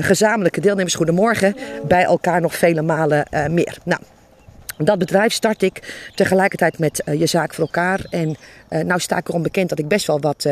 gezamenlijke 0.00 0.60
deelnemers, 0.60 0.94
goedemorgen, 0.94 1.56
bij 1.88 2.02
elkaar 2.04 2.40
nog 2.40 2.54
vele 2.54 2.82
malen 2.82 3.26
meer. 3.50 3.78
Nou. 3.84 4.00
Dat 4.76 4.98
bedrijf 4.98 5.32
start 5.32 5.62
ik 5.62 6.04
tegelijkertijd 6.14 6.78
met 6.78 7.02
Je 7.04 7.26
Zaak 7.26 7.54
voor 7.54 7.64
Elkaar. 7.64 8.00
En 8.10 8.36
nou 8.68 9.00
sta 9.00 9.16
ik 9.16 9.28
erom 9.28 9.42
bekend 9.42 9.68
dat 9.68 9.78
ik 9.78 9.88
best 9.88 10.06
wel 10.06 10.20
wat... 10.20 10.46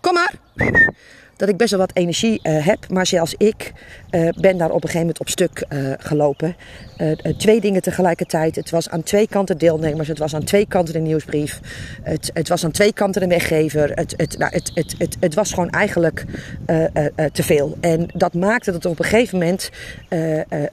kom 0.00 0.14
maar! 0.14 0.32
Dat 1.36 1.48
ik 1.48 1.56
best 1.56 1.70
wel 1.70 1.80
wat 1.80 1.90
energie 1.94 2.40
uh, 2.42 2.66
heb. 2.66 2.90
Maar 2.90 3.06
zelfs 3.06 3.34
ik 3.38 3.72
uh, 4.10 4.28
ben 4.40 4.56
daar 4.58 4.70
op 4.70 4.74
een 4.74 4.90
gegeven 4.90 5.00
moment 5.00 5.20
op 5.20 5.28
stuk 5.28 5.64
uh, 5.68 5.92
gelopen. 5.98 6.56
twee 7.36 7.60
dingen 7.60 7.82
tegelijkertijd. 7.82 8.56
Het 8.56 8.70
was 8.70 8.90
aan 8.90 9.02
twee 9.02 9.28
kanten 9.28 9.58
deelnemers. 9.58 10.08
Het 10.08 10.18
was 10.18 10.34
aan 10.34 10.44
twee 10.44 10.66
kanten 10.66 10.96
een 10.96 11.02
nieuwsbrief. 11.02 11.60
Het, 12.02 12.30
het 12.34 12.48
was 12.48 12.64
aan 12.64 12.70
twee 12.70 12.92
kanten 12.92 13.22
een 13.22 13.28
weggever. 13.28 13.90
Het, 13.94 14.14
het, 14.16 14.38
nou, 14.38 14.52
het, 14.54 14.70
het, 14.74 14.94
het, 14.98 15.16
het 15.20 15.34
was 15.34 15.52
gewoon 15.52 15.70
eigenlijk 15.70 16.24
te 17.32 17.42
veel. 17.42 17.76
En 17.80 18.08
dat 18.14 18.34
maakte 18.34 18.72
dat 18.72 18.86
op 18.86 18.98
een 18.98 19.04
gegeven 19.04 19.38
moment 19.38 19.70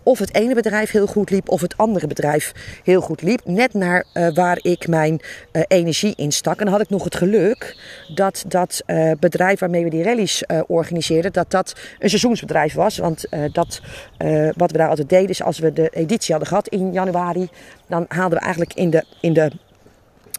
of 0.04 0.20
het 0.20 0.36
ene 0.36 0.54
bedrijf 0.54 0.92
heel 0.92 1.08
goed 1.08 1.30
liep 1.30 1.50
of 1.50 1.62
het 1.62 1.78
andere 1.78 2.08
bedrijf 2.08 2.52
heel 2.84 3.02
goed 3.02 3.22
liep. 3.22 3.42
Net 3.46 3.74
naar 3.74 4.06
waar 4.34 4.60
ik 4.62 4.88
mijn 4.88 5.22
energie 5.68 6.14
in 6.16 6.32
stak. 6.32 6.58
En 6.58 6.64
dan 6.64 6.74
had 6.74 6.84
ik 6.84 6.90
nog 6.90 7.04
het 7.04 7.16
geluk 7.16 7.76
dat 8.16 8.44
dat 8.48 8.84
bedrijf 9.20 9.60
waarmee 9.60 9.84
we 9.84 9.90
die 9.90 10.04
rallies 10.04 10.44
organiseerden, 10.68 11.34
dat 11.34 11.52
dat 11.52 11.76
een 12.00 12.10
seizoensbedrijf 12.10 12.74
was. 12.74 12.98
Want 12.98 13.26
uh, 13.30 13.44
dat, 13.52 13.82
uh, 14.18 14.50
wat 14.56 14.72
we 14.72 14.78
daar 14.78 14.90
altijd 14.90 15.10
deden, 15.10 15.30
is 15.30 15.44
als 15.44 15.60
we 15.60 15.74
de 15.74 15.90
editie 15.90 16.30
hadden 16.30 16.48
gehad 16.48 16.68
in 16.68 16.94
januari, 16.94 17.50
dan 17.88 18.06
haalden 18.08 18.38
we 18.38 18.44
eigenlijk 18.44 18.74
in 18.74 18.90
de, 18.90 19.04
in 19.22 19.34
de 19.34 19.52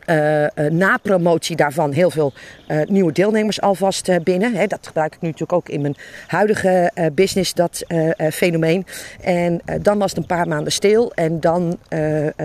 uh, 0.07 0.43
uh, 0.43 0.49
na 0.71 0.97
promotie 0.97 1.57
daarvan 1.57 1.93
heel 1.93 2.11
veel 2.11 2.33
uh, 2.69 2.81
nieuwe 2.87 3.13
deelnemers 3.13 3.61
alvast 3.61 4.25
binnen. 4.25 4.69
Dat 4.69 4.87
gebruik 4.87 5.15
ik 5.15 5.21
nu 5.21 5.29
natuurlijk 5.29 5.53
ook 5.53 5.69
in 5.69 5.81
mijn 5.81 5.97
huidige 6.27 6.91
business, 7.13 7.55
dat 7.55 7.85
fenomeen. 8.33 8.87
En 9.21 9.61
dan 9.81 9.99
was 9.99 10.11
het 10.11 10.19
een 10.19 10.27
paar 10.27 10.49
maanden 10.49 10.73
stil. 10.73 11.13
En 11.13 11.41
dan 11.41 11.79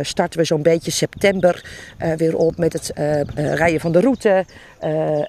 starten 0.02 0.40
we 0.40 0.46
zo'n 0.46 0.62
beetje 0.62 0.92
september 0.92 1.66
weer 2.18 2.38
op 2.38 2.58
met 2.58 2.74
het 2.74 2.92
rijden 3.36 3.80
van 3.80 3.92
de 3.92 4.00
route. 4.00 4.46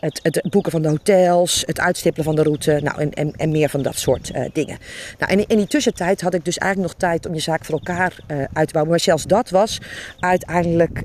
Het, 0.00 0.20
het, 0.22 0.50
boeken 0.50 0.72
van 0.72 0.82
de 0.82 0.88
hotels, 0.88 1.62
het 1.66 1.80
uitstippelen 1.80 2.24
van 2.24 2.34
de 2.34 2.42
route. 2.42 2.80
Nou, 2.82 3.10
en, 3.10 3.32
en, 3.36 3.50
meer 3.50 3.68
van 3.68 3.82
dat 3.82 3.96
soort 3.96 4.32
dingen. 4.52 4.78
Nou, 5.18 5.32
en 5.32 5.46
in 5.46 5.56
die 5.56 5.66
tussentijd 5.66 6.20
had 6.20 6.34
ik 6.34 6.44
dus 6.44 6.58
eigenlijk 6.58 6.92
nog 6.92 7.00
tijd 7.00 7.26
om 7.26 7.34
je 7.34 7.40
zaak 7.40 7.64
voor 7.64 7.74
elkaar 7.74 8.16
uit 8.52 8.66
te 8.66 8.72
bouwen. 8.72 8.88
Maar 8.88 9.00
zelfs 9.00 9.24
dat 9.24 9.50
was 9.50 9.80
uiteindelijk 10.20 10.98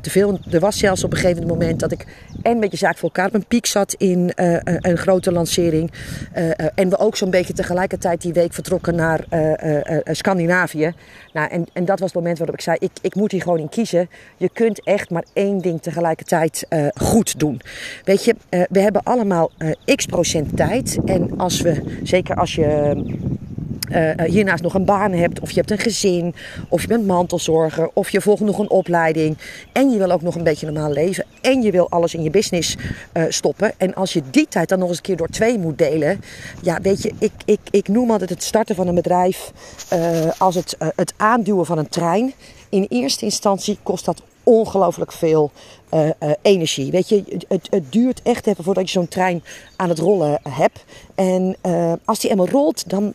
te 0.00 0.10
veel. 0.10 0.38
Zelfs 0.74 1.04
op 1.04 1.12
een 1.12 1.18
gegeven 1.18 1.46
moment 1.46 1.80
dat 1.80 1.92
ik 1.92 2.06
en 2.42 2.58
met 2.58 2.70
je 2.70 2.76
zaak 2.76 2.98
voor 2.98 3.08
elkaar 3.08 3.26
op 3.26 3.34
een 3.34 3.46
piek 3.46 3.66
zat 3.66 3.94
in 3.98 4.32
uh, 4.36 4.56
een 4.62 4.96
grote 4.96 5.32
lancering. 5.32 5.92
Uh, 6.36 6.50
en 6.74 6.88
we 6.88 6.98
ook 6.98 7.16
zo'n 7.16 7.30
beetje 7.30 7.52
tegelijkertijd 7.52 8.22
die 8.22 8.32
week 8.32 8.52
vertrokken 8.52 8.94
naar 8.94 9.24
Scandinavië. 10.04 10.92
Nou, 11.32 11.50
en, 11.50 11.66
en 11.72 11.84
dat 11.84 11.98
was 11.98 12.08
het 12.12 12.18
moment 12.18 12.38
waarop 12.38 12.56
ik 12.56 12.62
zei: 12.62 12.76
ik, 12.80 12.90
ik 13.00 13.14
moet 13.14 13.32
hier 13.32 13.42
gewoon 13.42 13.58
in 13.58 13.68
kiezen. 13.68 14.08
Je 14.36 14.50
kunt 14.52 14.84
echt 14.84 15.10
maar 15.10 15.24
één 15.32 15.58
ding 15.58 15.82
tegelijkertijd 15.82 16.66
goed 16.94 17.38
doen. 17.38 17.60
Weet 18.04 18.24
je, 18.24 18.34
we 18.48 18.80
hebben 18.80 19.02
allemaal 19.02 19.50
x 19.94 20.06
procent 20.06 20.56
tijd. 20.56 20.98
En 21.04 21.38
als 21.38 21.60
we, 21.60 21.98
zeker 22.02 22.36
als 22.36 22.54
je 22.54 23.02
uh, 23.90 24.10
hiernaast 24.24 24.62
nog 24.62 24.74
een 24.74 24.84
baan 24.84 25.12
hebt, 25.12 25.40
of 25.40 25.50
je 25.50 25.56
hebt 25.56 25.70
een 25.70 25.78
gezin, 25.78 26.34
of 26.68 26.80
je 26.80 26.88
bent 26.88 27.06
mantelzorger, 27.06 27.90
of 27.92 28.10
je 28.10 28.20
volgt 28.20 28.42
nog 28.42 28.58
een 28.58 28.70
opleiding. 28.70 29.36
En 29.72 29.90
je 29.90 29.98
wil 29.98 30.10
ook 30.10 30.22
nog 30.22 30.34
een 30.34 30.42
beetje 30.42 30.70
normaal 30.70 30.92
leven. 30.92 31.24
En 31.40 31.62
je 31.62 31.70
wil 31.70 31.90
alles 31.90 32.14
in 32.14 32.22
je 32.22 32.30
business 32.30 32.76
uh, 33.12 33.24
stoppen. 33.28 33.72
En 33.76 33.94
als 33.94 34.12
je 34.12 34.22
die 34.30 34.48
tijd 34.48 34.68
dan 34.68 34.78
nog 34.78 34.88
eens 34.88 34.96
een 34.96 35.02
keer 35.02 35.16
door 35.16 35.28
twee 35.28 35.58
moet 35.58 35.78
delen. 35.78 36.20
Ja, 36.62 36.78
weet 36.82 37.02
je, 37.02 37.12
ik, 37.18 37.32
ik, 37.44 37.60
ik 37.70 37.88
noem 37.88 38.10
altijd 38.10 38.30
het 38.30 38.42
starten 38.42 38.74
van 38.74 38.88
een 38.88 38.94
bedrijf 38.94 39.52
als 40.38 40.54
het, 40.54 40.76
het 40.96 41.14
aanduwen 41.16 41.66
van 41.66 41.78
een 41.78 41.88
trein. 41.88 42.32
In 42.68 42.86
eerste 42.88 43.24
instantie 43.24 43.78
kost 43.82 44.04
dat 44.04 44.22
ongelooflijk 44.42 45.12
veel 45.12 45.50
energie. 46.42 46.90
Weet 46.90 47.08
je, 47.08 47.24
het, 47.48 47.66
het, 47.70 47.92
duurt 47.92 48.22
echt 48.22 48.46
even 48.46 48.64
voordat 48.64 48.84
je 48.84 48.98
zo'n 48.98 49.08
trein 49.08 49.42
aan 49.76 49.88
het 49.88 49.98
rollen 49.98 50.40
hebt. 50.48 50.84
En 51.14 51.56
als 52.04 52.18
die 52.18 52.30
eenmaal 52.30 52.48
rolt, 52.48 52.90
dan, 52.90 53.14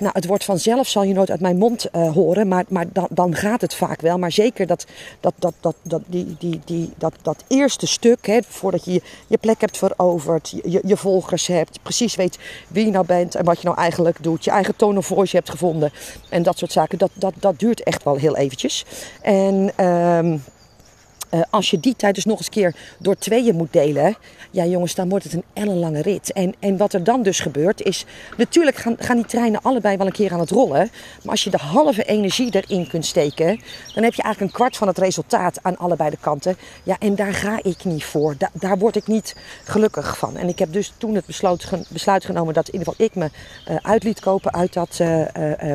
nou, 0.00 0.12
het 0.12 0.26
woord 0.26 0.44
vanzelf 0.44 0.88
zal 0.88 1.02
je 1.02 1.14
nooit 1.14 1.30
uit 1.30 1.40
mijn 1.40 1.58
mond 1.58 1.86
uh, 1.92 2.12
horen, 2.12 2.48
maar, 2.48 2.64
maar 2.68 2.86
dan, 2.92 3.06
dan, 3.10 3.34
gaat 3.34 3.60
het 3.60 3.74
vaak 3.74 4.00
wel. 4.00 4.18
Maar 4.18 4.32
zeker 4.32 4.66
dat, 4.66 4.86
dat, 5.20 5.34
dat, 5.38 5.54
dat, 5.60 5.74
dat, 5.82 6.02
die, 6.06 6.36
die, 6.38 6.60
die, 6.64 6.92
dat, 6.96 7.14
dat 7.22 7.44
eerste 7.46 7.86
stuk, 7.86 8.26
hè, 8.26 8.38
voordat 8.48 8.84
je 8.84 9.02
je 9.26 9.38
plek 9.38 9.60
hebt 9.60 9.76
veroverd, 9.76 10.50
je, 10.64 10.80
je 10.84 10.96
volgers 10.96 11.46
hebt, 11.46 11.78
precies 11.82 12.14
weet 12.14 12.38
wie 12.68 12.84
je 12.84 12.90
nou 12.90 13.06
bent 13.06 13.34
en 13.34 13.44
wat 13.44 13.60
je 13.60 13.66
nou 13.66 13.78
eigenlijk 13.78 14.22
doet, 14.22 14.44
je 14.44 14.50
eigen 14.50 14.76
tone 14.76 14.98
of 14.98 15.06
voice 15.06 15.36
hebt 15.36 15.50
gevonden 15.50 15.92
en 16.28 16.42
dat 16.42 16.58
soort 16.58 16.72
zaken, 16.72 16.98
dat, 16.98 17.10
dat, 17.14 17.34
dat 17.38 17.58
duurt 17.58 17.82
echt 17.82 18.02
wel 18.02 18.16
heel 18.16 18.36
eventjes. 18.36 18.84
En... 19.22 19.72
Uh, 19.80 20.34
uh, 21.34 21.40
als 21.50 21.70
je 21.70 21.80
die 21.80 21.96
tijd 21.96 22.14
dus 22.14 22.24
nog 22.24 22.38
eens 22.38 22.48
keer 22.48 22.74
door 22.98 23.16
tweeën 23.16 23.56
moet 23.56 23.72
delen, 23.72 24.16
ja 24.50 24.64
jongens, 24.64 24.94
dan 24.94 25.08
wordt 25.08 25.24
het 25.24 25.32
een 25.32 25.44
ellenlange 25.52 26.02
rit. 26.02 26.32
En, 26.32 26.54
en 26.58 26.76
wat 26.76 26.92
er 26.92 27.04
dan 27.04 27.22
dus 27.22 27.40
gebeurt 27.40 27.82
is, 27.82 28.04
natuurlijk 28.36 28.76
gaan, 28.76 28.96
gaan 28.98 29.16
die 29.16 29.26
treinen 29.26 29.62
allebei 29.62 29.96
wel 29.96 30.06
een 30.06 30.12
keer 30.12 30.32
aan 30.32 30.40
het 30.40 30.50
rollen. 30.50 30.90
Maar 31.22 31.30
als 31.30 31.44
je 31.44 31.50
de 31.50 31.56
halve 31.56 32.04
energie 32.04 32.54
erin 32.54 32.88
kunt 32.88 33.06
steken, 33.06 33.60
dan 33.94 34.04
heb 34.04 34.14
je 34.14 34.22
eigenlijk 34.22 34.40
een 34.40 34.58
kwart 34.58 34.76
van 34.76 34.88
het 34.88 34.98
resultaat 34.98 35.58
aan 35.62 35.76
allebei 35.76 36.10
de 36.10 36.16
kanten. 36.20 36.56
Ja, 36.82 36.96
en 36.98 37.14
daar 37.14 37.34
ga 37.34 37.58
ik 37.62 37.84
niet 37.84 38.04
voor. 38.04 38.34
Da 38.38 38.50
daar 38.52 38.78
word 38.78 38.96
ik 38.96 39.06
niet 39.06 39.36
gelukkig 39.64 40.18
van. 40.18 40.36
En 40.36 40.48
ik 40.48 40.58
heb 40.58 40.72
dus 40.72 40.92
toen 40.96 41.14
het 41.14 41.26
besluit, 41.26 41.70
besluit 41.88 42.24
genomen 42.24 42.54
dat 42.54 42.68
in 42.68 42.78
ieder 42.78 42.92
geval 42.92 43.06
ik 43.06 43.14
me 43.14 43.30
uh, 43.72 43.76
uit 43.82 44.02
liet 44.02 44.20
kopen 44.20 44.54
uit 44.54 44.72
dat 44.72 44.98
uh, 45.00 45.24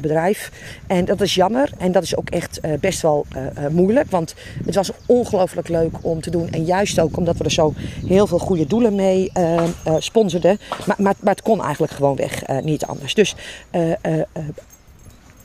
bedrijf. 0.02 0.52
En 0.88 1.06
dat 1.06 1.22
is 1.22 1.36
jammer. 1.36 1.70
En 1.78 1.92
dat 1.92 2.04
is 2.04 2.16
ook 2.16 2.30
echt 2.30 2.60
best 2.80 3.02
wel 3.02 3.26
moeilijk. 3.70 4.12
Want 4.12 4.34
het 4.66 4.76
was 4.76 4.92
ongelooflijk 5.06 5.49
leuk 5.68 5.94
om 6.02 6.22
te 6.22 6.30
doen. 6.30 6.50
En 6.50 6.66
juist 6.66 7.00
ook 7.00 7.18
omdat 7.18 7.38
we 7.38 7.44
er 7.44 7.52
zo 7.52 7.74
heel 8.08 8.28
veel 8.28 8.40
goede 8.40 8.68
doelen 8.68 8.96
mee 8.96 9.32
uh, 9.38 9.64
sponsorden. 9.98 10.60
Maar, 10.86 10.96
maar, 11.00 11.16
maar, 11.20 11.34
het 11.34 11.44
kon 11.44 11.64
eigenlijk 11.64 11.94
gewoon 11.94 12.16
weg, 12.16 12.50
uh, 12.50 12.60
niet 12.60 12.86
anders. 12.86 13.14
Dus 13.14 13.36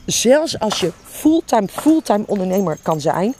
zelfs 0.07 0.59
als 0.59 0.81
je 0.81 0.93
fulltime, 1.05 1.69
fulltime 1.69 2.25
ondernemer 2.27 2.79
kan 2.83 3.01
zijn, 3.01 3.35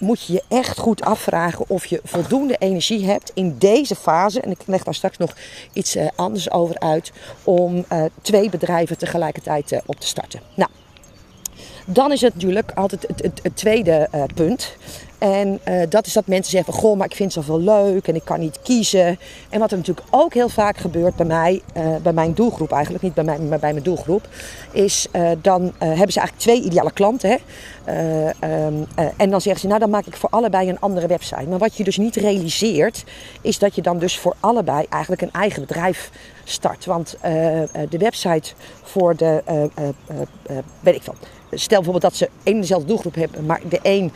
moet 0.00 0.26
je 0.26 0.32
je 0.32 0.42
echt 0.48 0.78
goed 0.78 1.02
afvragen 1.02 1.64
of 1.68 1.86
je 1.86 2.00
voldoende 2.04 2.56
energie 2.56 3.06
hebt 3.06 3.30
in 3.34 3.58
deze 3.58 3.94
fase. 3.94 4.40
En 4.40 4.50
ik 4.50 4.58
leg 4.66 4.82
daar 4.82 4.94
straks 4.94 5.16
nog 5.16 5.36
iets 5.72 5.96
anders 6.16 6.50
over 6.50 6.78
uit. 6.78 7.12
Om 7.44 7.84
twee 8.22 8.50
bedrijven 8.50 8.98
tegelijkertijd 8.98 9.80
op 9.86 10.00
te 10.00 10.06
starten. 10.06 10.40
Nou. 10.54 10.70
Dan 11.88 12.12
is 12.12 12.20
het 12.20 12.34
natuurlijk 12.34 12.72
altijd 12.74 13.04
het, 13.08 13.22
het, 13.22 13.40
het 13.42 13.56
tweede 13.56 14.08
uh, 14.14 14.22
punt. 14.34 14.76
En 15.18 15.60
uh, 15.68 15.82
dat 15.88 16.06
is 16.06 16.12
dat 16.12 16.26
mensen 16.26 16.50
zeggen 16.50 16.72
goh, 16.72 16.96
maar 16.96 17.06
ik 17.06 17.16
vind 17.16 17.32
zoveel 17.32 17.60
leuk 17.60 18.08
en 18.08 18.14
ik 18.14 18.24
kan 18.24 18.40
niet 18.40 18.58
kiezen. 18.62 19.18
En 19.48 19.60
wat 19.60 19.70
er 19.70 19.76
natuurlijk 19.76 20.06
ook 20.10 20.34
heel 20.34 20.48
vaak 20.48 20.76
gebeurt 20.76 21.16
bij 21.16 21.26
mij, 21.26 21.62
uh, 21.76 21.96
bij 22.02 22.12
mijn 22.12 22.34
doelgroep 22.34 22.72
eigenlijk, 22.72 23.04
niet 23.04 23.14
bij 23.14 23.24
mij, 23.24 23.38
maar 23.38 23.58
bij 23.58 23.72
mijn 23.72 23.84
doelgroep, 23.84 24.28
is 24.72 25.06
dan 25.40 25.72
hebben 25.78 26.12
ze 26.12 26.20
eigenlijk 26.20 26.38
twee 26.38 26.62
ideale 26.62 26.92
klanten. 26.92 27.30
Hè? 27.30 27.36
Um, 28.66 28.86
en 29.16 29.30
dan 29.30 29.40
zeggen 29.40 29.60
ze, 29.60 29.66
nou 29.66 29.80
dan 29.80 29.90
maak 29.90 30.06
ik 30.06 30.16
voor 30.16 30.30
allebei 30.30 30.68
een 30.68 30.80
andere 30.80 31.06
website. 31.06 31.48
Maar 31.48 31.58
wat 31.58 31.76
je 31.76 31.84
dus 31.84 31.96
niet 31.96 32.16
realiseert, 32.16 33.04
is 33.40 33.58
dat 33.58 33.74
je 33.74 33.82
dan 33.82 33.98
dus 33.98 34.18
voor 34.18 34.36
allebei 34.40 34.86
eigenlijk 34.88 35.22
een 35.22 35.32
eigen 35.32 35.60
bedrijf 35.60 36.10
start. 36.48 36.84
Want 36.84 37.16
de 37.88 37.98
website 37.98 38.52
voor 38.82 39.16
de, 39.16 39.42
weet 40.80 40.94
ik 40.94 41.02
veel, 41.02 41.14
stel 41.50 41.80
bijvoorbeeld 41.82 42.12
dat 42.12 42.16
ze 42.16 42.28
één 42.42 42.60
dezelfde 42.60 42.86
doelgroep 42.86 43.14
hebben, 43.14 43.46
maar 43.46 43.60
de 43.68 43.78
een 43.82 44.12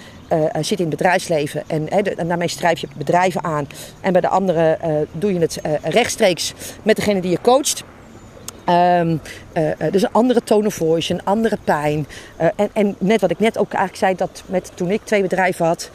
zit 0.60 0.78
in 0.78 0.86
het 0.86 0.96
bedrijfsrijfsleven 0.96 1.62
en, 2.16 2.28
daarmee 2.28 2.48
schrijf 2.48 2.80
je 2.80 2.88
bedrijven 2.96 3.44
aan. 3.44 3.66
En 4.00 4.12
bij 4.12 4.20
de 4.20 4.28
andere 4.28 4.78
doe 5.12 5.32
je 5.32 5.38
het 5.38 5.60
rechtstreeks 5.82 6.54
met 6.82 6.96
degene 6.96 7.20
die 7.20 7.30
je 7.30 7.40
coacht. 7.40 7.84
Um, 8.70 9.20
uh, 9.56 9.70
dus 9.90 10.02
een 10.02 10.12
andere 10.12 10.42
tone 10.42 10.66
of 10.66 10.74
voice, 10.74 11.12
een 11.12 11.24
andere 11.24 11.58
pijn. 11.64 12.06
Uh, 12.40 12.46
en, 12.56 12.70
en, 12.72 12.96
net 12.98 13.20
wat 13.20 13.30
ik 13.30 13.38
net 13.38 13.58
ook 13.58 13.72
eigenlijk 13.72 13.96
zei, 13.96 14.14
dat 14.14 14.42
met, 14.46 14.72
toen 14.74 14.90
ik 14.90 15.00
twee 15.04 15.22
bedrijven 15.22 15.66
had, 15.66 15.90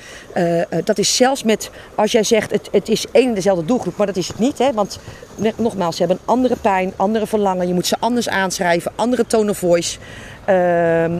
dat 0.83 0.97
is 0.97 1.15
zelfs 1.15 1.43
met, 1.43 1.69
als 1.95 2.11
jij 2.11 2.23
zegt 2.23 2.51
het, 2.51 2.69
het 2.71 2.89
is 2.89 3.05
één 3.11 3.27
en 3.27 3.33
dezelfde 3.33 3.65
doelgroep, 3.65 3.97
maar 3.97 4.07
dat 4.07 4.15
is 4.15 4.27
het 4.27 4.39
niet. 4.39 4.57
Hè? 4.57 4.73
Want 4.73 4.99
nogmaals, 5.55 5.95
ze 5.95 6.03
hebben 6.03 6.19
een 6.21 6.31
andere 6.31 6.55
pijn, 6.55 6.93
andere 6.95 7.27
verlangen. 7.27 7.67
Je 7.67 7.73
moet 7.73 7.87
ze 7.87 7.95
anders 7.99 8.29
aanschrijven, 8.29 8.91
andere 8.95 9.25
tone 9.25 9.49
of 9.49 9.57
voice. 9.57 9.97
Ehm, 10.45 11.11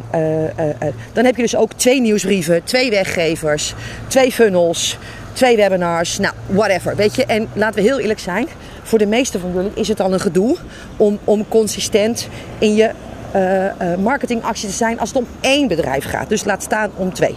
dan 1.13 1.25
heb 1.25 1.35
je 1.35 1.41
dus 1.41 1.55
ook 1.55 1.73
twee 1.73 2.01
nieuwsbrieven, 2.01 2.63
twee 2.63 2.89
weggevers, 2.89 3.73
twee 4.07 4.31
funnels, 4.31 4.97
twee 5.33 5.55
webinars. 5.55 6.17
Nou, 6.17 6.33
whatever. 6.47 6.95
Weet 6.95 7.15
je, 7.15 7.25
en 7.25 7.49
laten 7.53 7.75
we 7.75 7.87
heel 7.87 7.99
eerlijk 7.99 8.19
zijn 8.19 8.47
voor 8.85 8.99
de 8.99 9.05
meeste 9.05 9.39
van 9.39 9.51
jullie 9.53 9.71
is 9.73 9.87
het 9.87 9.99
al 9.99 10.13
een 10.13 10.19
gedoe 10.19 10.57
om, 10.97 11.19
om 11.23 11.47
consistent 11.47 12.27
in 12.57 12.75
je 12.75 12.91
uh, 13.35 13.63
uh, 13.63 13.97
marketingactie 13.97 14.69
te 14.69 14.75
zijn 14.75 14.99
als 14.99 15.09
het 15.09 15.17
om 15.17 15.27
één 15.39 15.67
bedrijf 15.67 16.05
gaat. 16.05 16.29
Dus 16.29 16.43
laat 16.43 16.63
staan 16.63 16.91
om 16.95 17.13
twee. 17.13 17.35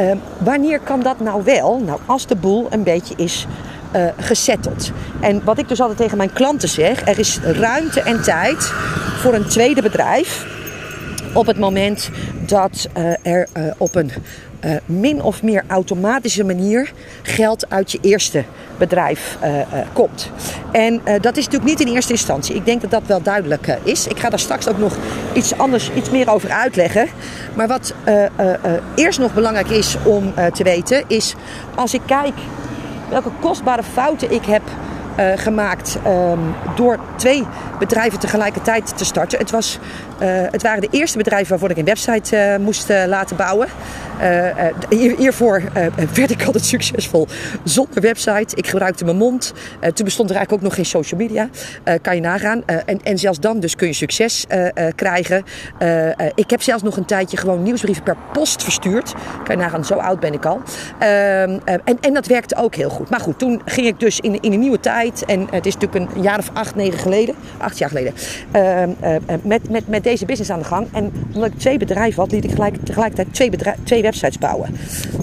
Uh, 0.00 0.12
wanneer 0.38 0.80
kan 0.80 1.00
dat 1.00 1.20
nou 1.20 1.42
wel? 1.44 1.80
Nou, 1.84 2.00
als 2.06 2.26
de 2.26 2.36
boel 2.36 2.66
een 2.70 2.82
beetje 2.82 3.14
is 3.16 3.46
uh, 3.96 4.06
gesetteld. 4.16 4.90
En 5.20 5.44
wat 5.44 5.58
ik 5.58 5.68
dus 5.68 5.80
altijd 5.80 5.98
tegen 5.98 6.16
mijn 6.16 6.32
klanten 6.32 6.68
zeg: 6.68 7.06
er 7.06 7.18
is 7.18 7.38
ruimte 7.40 8.00
en 8.00 8.22
tijd 8.22 8.72
voor 9.16 9.34
een 9.34 9.46
tweede 9.46 9.82
bedrijf. 9.82 10.46
Op 11.34 11.46
het 11.46 11.58
moment 11.58 12.10
dat 12.46 12.88
er 13.22 13.48
op 13.76 13.94
een 13.94 14.10
uh, 14.64 14.76
min 14.86 15.22
of 15.22 15.42
meer 15.42 15.64
automatische 15.66 16.44
manier 16.44 16.92
geld 17.22 17.70
uit 17.70 17.92
je 17.92 17.98
eerste 18.00 18.44
bedrijf 18.78 19.38
uh, 19.42 19.56
uh, 19.56 19.62
komt. 19.92 20.30
En 20.72 21.00
dat 21.20 21.36
is 21.36 21.44
natuurlijk 21.44 21.78
niet 21.78 21.88
in 21.88 21.94
eerste 21.94 22.12
instantie. 22.12 22.54
Ik 22.54 22.64
denk 22.64 22.80
dat 22.80 22.90
dat 22.90 23.02
wel 23.06 23.22
duidelijk 23.22 23.78
is. 23.82 24.06
Ik 24.06 24.18
ga 24.18 24.30
daar 24.30 24.38
straks 24.38 24.68
ook 24.68 24.78
nog 24.78 24.96
iets 25.32 25.58
anders, 25.58 25.90
iets 25.94 26.10
meer 26.10 26.30
over 26.30 26.50
uitleggen. 26.50 27.08
Maar 27.54 27.68
wat 27.68 27.94
eerst 28.94 29.18
nog 29.18 29.34
belangrijk 29.34 29.68
is 29.68 29.96
om 30.04 30.34
te 30.52 30.64
weten, 30.64 31.04
is 31.06 31.34
als 31.74 31.94
ik 31.94 32.00
kijk 32.06 32.34
welke 33.08 33.30
kostbare 33.40 33.82
fouten 33.82 34.30
ik 34.30 34.44
heb 34.44 34.62
gemaakt 35.36 35.98
um, 36.06 36.54
door 36.76 36.98
twee 37.16 37.44
bedrijven 37.78 38.18
tegelijkertijd 38.18 38.98
te 38.98 39.04
starten. 39.04 39.38
Het, 39.38 39.50
was, 39.50 39.78
het 40.50 40.62
waren 40.62 40.80
de 40.80 40.88
eerste 40.90 41.18
bedrijven 41.18 41.48
waarvoor 41.48 41.70
ik 41.70 41.76
een 41.76 41.84
website 41.84 42.58
moest 42.60 42.92
laten 43.06 43.36
bouwen. 43.36 43.68
Hier, 44.88 45.16
hiervoor 45.16 45.62
werd 46.14 46.30
ik 46.30 46.44
altijd 46.44 46.64
succesvol 46.64 47.26
zonder 47.64 48.00
website. 48.00 48.56
Ik 48.56 48.66
gebruikte 48.66 49.04
mijn 49.04 49.16
mond. 49.16 49.52
toen 49.94 50.04
bestond 50.04 50.30
er 50.30 50.36
eigenlijk 50.36 50.52
ook 50.52 50.68
nog 50.68 50.74
geen 50.74 50.86
social 50.86 51.20
media. 51.20 51.48
kan 52.02 52.14
je 52.14 52.20
nagaan. 52.20 52.64
en, 52.66 53.02
en 53.02 53.18
zelfs 53.18 53.40
dan 53.40 53.60
dus 53.60 53.76
kun 53.76 53.86
je 53.86 53.92
succes 53.92 54.46
krijgen. 54.94 55.44
ik 56.34 56.50
heb 56.50 56.62
zelfs 56.62 56.82
nog 56.82 56.96
een 56.96 57.04
tijdje 57.04 57.36
gewoon 57.36 57.62
nieuwsbrieven 57.62 58.02
per 58.02 58.16
post 58.32 58.62
verstuurd. 58.62 59.14
Kan 59.44 59.56
je 59.56 59.62
nagaan, 59.62 59.84
zo 59.84 59.94
oud 59.94 60.20
ben 60.20 60.32
ik 60.32 60.46
al. 60.46 60.60
Ehm, 60.98 61.58
en, 61.64 61.98
en 62.00 62.14
dat 62.14 62.26
werkte 62.26 62.56
ook 62.56 62.74
heel 62.74 62.90
goed. 62.90 63.10
Maar 63.10 63.20
goed, 63.20 63.38
toen 63.38 63.60
ging 63.64 63.86
ik 63.86 64.00
dus 64.00 64.20
in, 64.20 64.40
in 64.40 64.52
een 64.52 64.60
nieuwe 64.60 64.80
tijd 64.80 65.24
en 65.24 65.46
het 65.50 65.66
is 65.66 65.74
natuurlijk 65.76 66.14
een 66.14 66.22
jaar 66.22 66.38
of 66.38 66.50
acht, 66.52 66.74
negen 66.74 66.98
geleden, 66.98 67.34
acht 67.58 67.78
jaar 67.78 67.88
geleden, 67.88 68.14
uh, 68.56 68.82
met, 69.42 69.70
met, 69.70 69.88
met 69.88 70.04
deze 70.04 70.24
business 70.24 70.50
aan 70.50 70.58
de 70.58 70.64
gang. 70.64 70.88
En 70.92 71.12
omdat 71.34 71.50
ik 71.50 71.58
twee 71.58 71.78
bedrijven 71.78 72.22
had, 72.22 72.32
liet 72.32 72.44
ik 72.44 72.50
gelijk, 72.50 72.76
tegelijkertijd 72.84 73.34
twee, 73.34 73.50
bedrijf, 73.50 73.76
twee 73.84 74.02
websites 74.12 74.38
bouwen. 74.38 74.76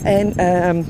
En 0.03 0.33
ehm, 0.35 0.83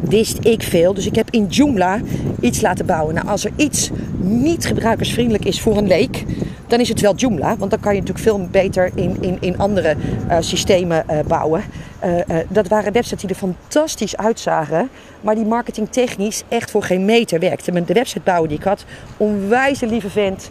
wist 0.00 0.38
ik 0.42 0.62
veel. 0.62 0.94
Dus 0.94 1.06
ik 1.06 1.14
heb 1.14 1.30
in 1.30 1.46
Joomla 1.46 2.00
iets 2.40 2.60
laten 2.60 2.86
bouwen. 2.86 3.14
Nou, 3.14 3.28
als 3.28 3.44
er 3.44 3.52
iets 3.56 3.90
niet 4.18 4.66
gebruikersvriendelijk 4.66 5.44
is 5.44 5.60
voor 5.60 5.76
een 5.76 5.86
leek, 5.86 6.24
dan 6.66 6.80
is 6.80 6.88
het 6.88 7.00
wel 7.00 7.14
Joomla. 7.14 7.56
Want 7.56 7.70
dan 7.70 7.80
kan 7.80 7.94
je 7.94 8.00
natuurlijk 8.00 8.28
veel 8.28 8.48
beter 8.50 8.90
in, 8.94 9.16
in, 9.20 9.36
in 9.40 9.58
andere 9.58 9.96
uh, 10.28 10.36
systemen 10.40 11.04
uh, 11.10 11.18
bouwen. 11.26 11.62
Uh, 12.04 12.36
dat 12.48 12.68
waren 12.68 12.92
websites 12.92 13.20
die 13.20 13.30
er 13.30 13.36
fantastisch 13.36 14.16
uitzagen. 14.16 14.88
Maar 15.20 15.34
die 15.34 15.44
marketingtechnisch 15.44 16.42
echt 16.48 16.70
voor 16.70 16.82
geen 16.82 17.04
meter 17.04 17.38
werkte. 17.38 17.84
De 17.84 17.94
websitebouwer 17.94 18.48
die 18.48 18.58
ik 18.58 18.64
had, 18.64 18.84
onwijs 19.16 19.80
lieve 19.80 20.10
vent. 20.10 20.50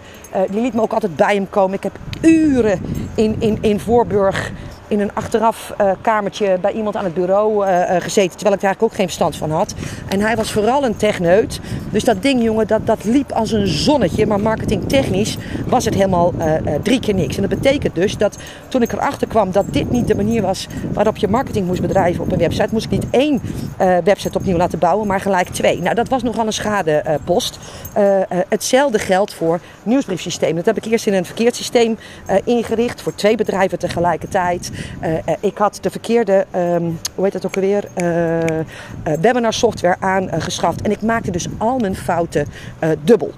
die 0.49 0.61
liet 0.61 0.73
me 0.73 0.81
ook 0.81 0.93
altijd 0.93 1.15
bij 1.15 1.35
hem 1.35 1.49
komen. 1.49 1.77
Ik 1.77 1.83
heb 1.83 1.99
uren 2.21 2.81
in, 3.15 3.35
in, 3.39 3.57
in 3.61 3.79
Voorburg 3.79 4.51
in 4.87 4.99
een 4.99 5.13
achteraf 5.13 5.73
uh, 5.81 5.91
kamertje 6.01 6.57
bij 6.61 6.71
iemand 6.71 6.95
aan 6.95 7.03
het 7.03 7.13
bureau 7.13 7.65
gezeten. 7.99 8.37
Terwijl 8.37 8.55
ik 8.55 8.61
daar 8.61 8.69
eigenlijk 8.69 8.81
ook 8.81 8.93
geen 8.93 9.05
verstand 9.05 9.35
van 9.35 9.51
had. 9.51 9.73
En 10.07 10.19
hij 10.19 10.35
was 10.35 10.51
vooral 10.51 10.83
een 10.83 10.95
techneut. 10.95 11.59
Dus 11.91 12.03
dat 12.03 12.21
ding, 12.21 12.43
jongen, 12.43 12.67
dat, 12.67 12.85
dat 12.87 13.03
liep 13.03 13.31
als 13.31 13.51
een 13.51 13.67
zonnetje. 13.67 14.25
Maar 14.25 14.39
marketingtechnisch 14.39 15.37
was 15.67 15.85
het 15.85 15.93
helemaal 15.93 16.33
drie 16.83 16.99
keer 16.99 17.13
niks. 17.13 17.35
En 17.35 17.41
dat 17.41 17.59
betekent 17.59 17.95
dus 17.95 18.17
dat 18.17 18.37
toen 18.67 18.81
ik 18.81 18.91
erachter 18.91 19.27
kwam 19.27 19.51
dat 19.51 19.65
dit 19.69 19.91
niet 19.91 20.07
de 20.07 20.15
manier 20.15 20.41
was 20.41 20.67
waarop 20.93 21.17
je 21.17 21.27
marketing 21.27 21.67
moest 21.67 21.81
bedrijven 21.81 22.23
op 22.23 22.31
een 22.31 22.37
website, 22.37 22.67
moest 22.71 22.85
ik 22.85 22.91
niet 22.91 23.05
één 23.09 23.41
website 24.03 24.37
opnieuw 24.37 24.57
laten 24.57 24.79
bouwen, 24.79 25.07
maar 25.07 25.19
gelijk 25.19 25.49
twee. 25.49 25.81
Nou, 25.81 25.95
dat 25.95 26.09
was 26.09 26.23
nogal 26.23 26.45
een 26.45 26.53
schadepost. 26.53 27.59
hetzelfde 28.49 28.99
geldt 28.99 29.33
voor 29.33 29.59
nieuwsbriefsystemen. 29.83 30.55
Dat 30.55 30.65
heb 30.65 30.77
ik 30.77 30.91
eerst 30.91 31.07
in 31.07 31.13
een 31.13 31.25
verkeerd 31.25 31.55
systeem 31.55 31.97
ingericht 32.43 33.01
voor 33.01 33.15
twee 33.15 33.35
bedrijven 33.35 33.79
tegelijkertijd. 33.79 34.71
Uh, 35.03 35.33
ik 35.39 35.57
had 35.57 35.77
de 35.81 35.89
verkeerde, 35.89 36.45
um, 36.55 36.99
hoe 37.15 37.25
heet 37.25 37.45
ook 37.45 37.55
alweer, 37.55 37.83
uh, 37.97 38.39
webinar 39.19 39.53
software 39.53 39.95
aangeschaft. 39.99 40.81
en 40.81 40.91
ik 40.91 41.01
maakte 41.01 41.31
dus 41.31 41.47
al 41.57 41.79
mijn 41.79 41.95
fouten 41.95 42.47
dubbel. 43.03 43.31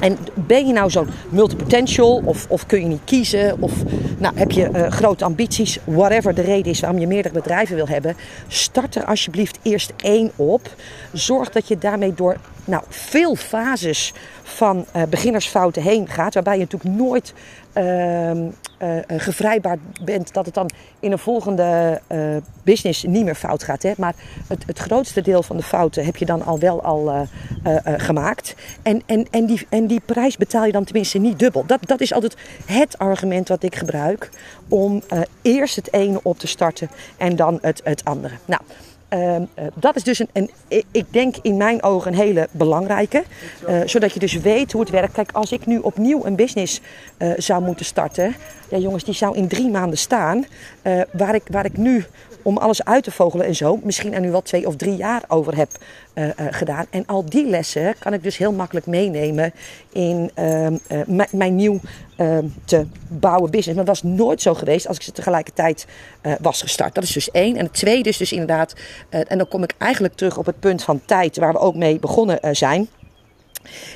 En 0.00 0.18
ben 0.34 0.66
je 0.66 0.72
nou 0.72 0.90
zo'n 0.90 1.08
multipotential 1.28 2.22
of, 2.24 2.46
of 2.48 2.66
kun 2.66 2.80
je 2.80 2.86
niet 2.86 3.04
kiezen 3.04 3.56
of 3.60 3.72
nou, 4.18 4.36
heb 4.38 4.50
je 4.50 4.90
grote 4.90 5.24
ambities, 5.24 5.78
whatever 5.84 6.34
de 6.34 6.42
reden 6.42 6.72
is 6.72 6.80
waarom 6.80 6.98
je 6.98 7.06
meerdere 7.06 7.34
bedrijven 7.34 7.76
wil 7.76 7.88
hebben, 7.88 8.16
start 8.48 8.94
er 8.94 9.04
alsjeblieft 9.04 9.58
eerst 9.62 9.92
één 9.96 10.30
op. 10.36 10.74
Zorg 11.12 11.50
dat 11.50 11.68
je 11.68 11.78
daarmee 11.78 12.14
door 12.14 12.36
nou, 12.64 12.82
veel 12.88 13.34
fases 13.34 14.12
van 14.42 14.86
beginnersfouten 15.08 15.82
heen 15.82 16.08
gaat, 16.08 16.34
waarbij 16.34 16.58
je 16.58 16.66
natuurlijk 16.70 16.96
nooit 16.96 17.32
uh, 17.76 18.30
uh, 18.82 18.98
gevrijbaard 19.06 19.78
bent 20.04 20.32
dat 20.32 20.44
het 20.44 20.54
dan 20.54 20.70
in 21.00 21.12
een 21.12 21.18
volgende 21.18 22.00
business 22.62 23.02
niet 23.02 23.24
meer 23.24 23.34
fout 23.34 23.62
gaat. 23.62 23.82
Hè? 23.82 23.92
Maar 23.96 24.14
het, 24.46 24.64
het 24.66 24.78
grootste 24.78 25.22
deel 25.22 25.42
van 25.42 25.56
de 25.56 25.62
fouten 25.62 26.04
heb 26.04 26.16
je 26.16 26.24
dan 26.24 26.42
al 26.42 26.58
wel 26.58 26.82
al 26.82 27.26
gemaakt. 27.84 28.54
En, 28.82 29.02
en, 29.06 29.26
en, 29.30 29.46
die, 29.46 29.66
en 29.68 29.86
die 29.86 30.00
prijs 30.04 30.36
betaal 30.36 30.64
je 30.64 30.72
dan 30.72 30.84
tenminste 30.84 31.18
niet 31.18 31.38
dubbel. 31.38 31.66
Dat, 31.66 31.78
dat 31.86 32.00
is 32.00 32.12
altijd 32.12 32.36
het 32.66 32.98
argument 32.98 33.48
wat 33.48 33.62
ik 33.62 33.76
gebruik 33.76 34.30
om 34.68 35.02
eerst 35.42 35.76
het 35.76 35.92
ene 35.92 36.20
op 36.22 36.38
te 36.38 36.46
starten 36.46 36.90
en 37.16 37.36
dan 37.36 37.58
het, 37.60 37.80
het 37.84 38.04
andere. 38.04 38.34
Nou. 38.44 38.60
Uh, 39.12 39.36
dat 39.74 39.96
is 39.96 40.02
dus 40.02 40.22
een, 40.32 40.50
ik 40.90 41.04
denk 41.10 41.36
in 41.42 41.56
mijn 41.56 41.82
ogen 41.82 42.12
een 42.12 42.18
hele 42.18 42.48
belangrijke. 42.50 43.24
Uh, 43.68 43.80
zodat 43.84 44.12
je 44.12 44.20
dus 44.20 44.34
weet 44.34 44.72
hoe 44.72 44.80
het 44.80 44.90
werkt. 44.90 45.12
Kijk, 45.12 45.32
als 45.32 45.52
ik 45.52 45.66
nu 45.66 45.78
opnieuw 45.78 46.24
een 46.24 46.36
business 46.36 46.80
uh, 47.18 47.32
zou 47.36 47.62
moeten 47.62 47.84
starten. 47.84 48.34
Ja, 48.68 48.78
jongens, 48.78 49.04
die 49.04 49.14
zou 49.14 49.36
in 49.36 49.48
drie 49.48 49.70
maanden 49.70 49.98
staan. 49.98 50.46
waar, 51.12 51.34
ik, 51.34 51.42
waar 51.50 51.64
ik 51.64 51.76
nu 51.76 52.04
om 52.42 52.56
alles 52.56 52.84
uit 52.84 53.04
te 53.04 53.10
vogelen 53.10 53.46
en 53.46 53.54
zo, 53.54 53.80
misschien 53.82 54.14
er 54.14 54.20
nu 54.20 54.30
wel 54.30 54.42
twee 54.42 54.66
of 54.66 54.76
drie 54.76 54.96
jaar 54.96 55.22
over 55.28 55.56
heb 55.56 55.70
uh, 56.14 56.24
uh, 56.24 56.32
gedaan. 56.50 56.86
En 56.90 57.06
al 57.06 57.24
die 57.24 57.46
lessen 57.46 57.94
kan 57.98 58.12
ik 58.12 58.22
dus 58.22 58.36
heel 58.36 58.52
makkelijk 58.52 58.86
meenemen 58.86 59.52
in 59.92 60.30
uh, 60.38 60.66
mijn 61.30 61.56
nieuw 61.56 61.80
ehm, 62.16 62.46
te 62.64 62.86
bouwen 63.08 63.50
business. 63.50 63.76
Maar 63.76 63.84
dat 63.84 64.02
was 64.02 64.12
nooit 64.12 64.42
zo 64.42 64.54
geweest 64.54 64.88
als 64.88 64.96
ik 64.96 65.02
ze 65.02 65.12
tegelijkertijd 65.12 65.86
eh, 66.20 66.32
was 66.40 66.62
gestart. 66.62 66.94
Dat 66.94 67.04
is 67.04 67.12
dus 67.12 67.30
één. 67.30 67.56
En 67.56 67.64
het 67.64 67.74
tweede 67.74 68.08
is 68.08 68.16
dus 68.16 68.32
inderdaad, 68.32 68.74
en 69.08 69.38
dan 69.38 69.48
kom 69.48 69.62
ik 69.62 69.74
eigenlijk 69.78 70.14
terug 70.14 70.38
op 70.38 70.46
het 70.46 70.60
punt 70.60 70.82
van 70.82 71.00
tijd 71.04 71.38
waar 71.38 71.52
we 71.52 71.58
ook 71.58 71.74
mee 71.74 71.98
begonnen 71.98 72.56
zijn. 72.56 72.88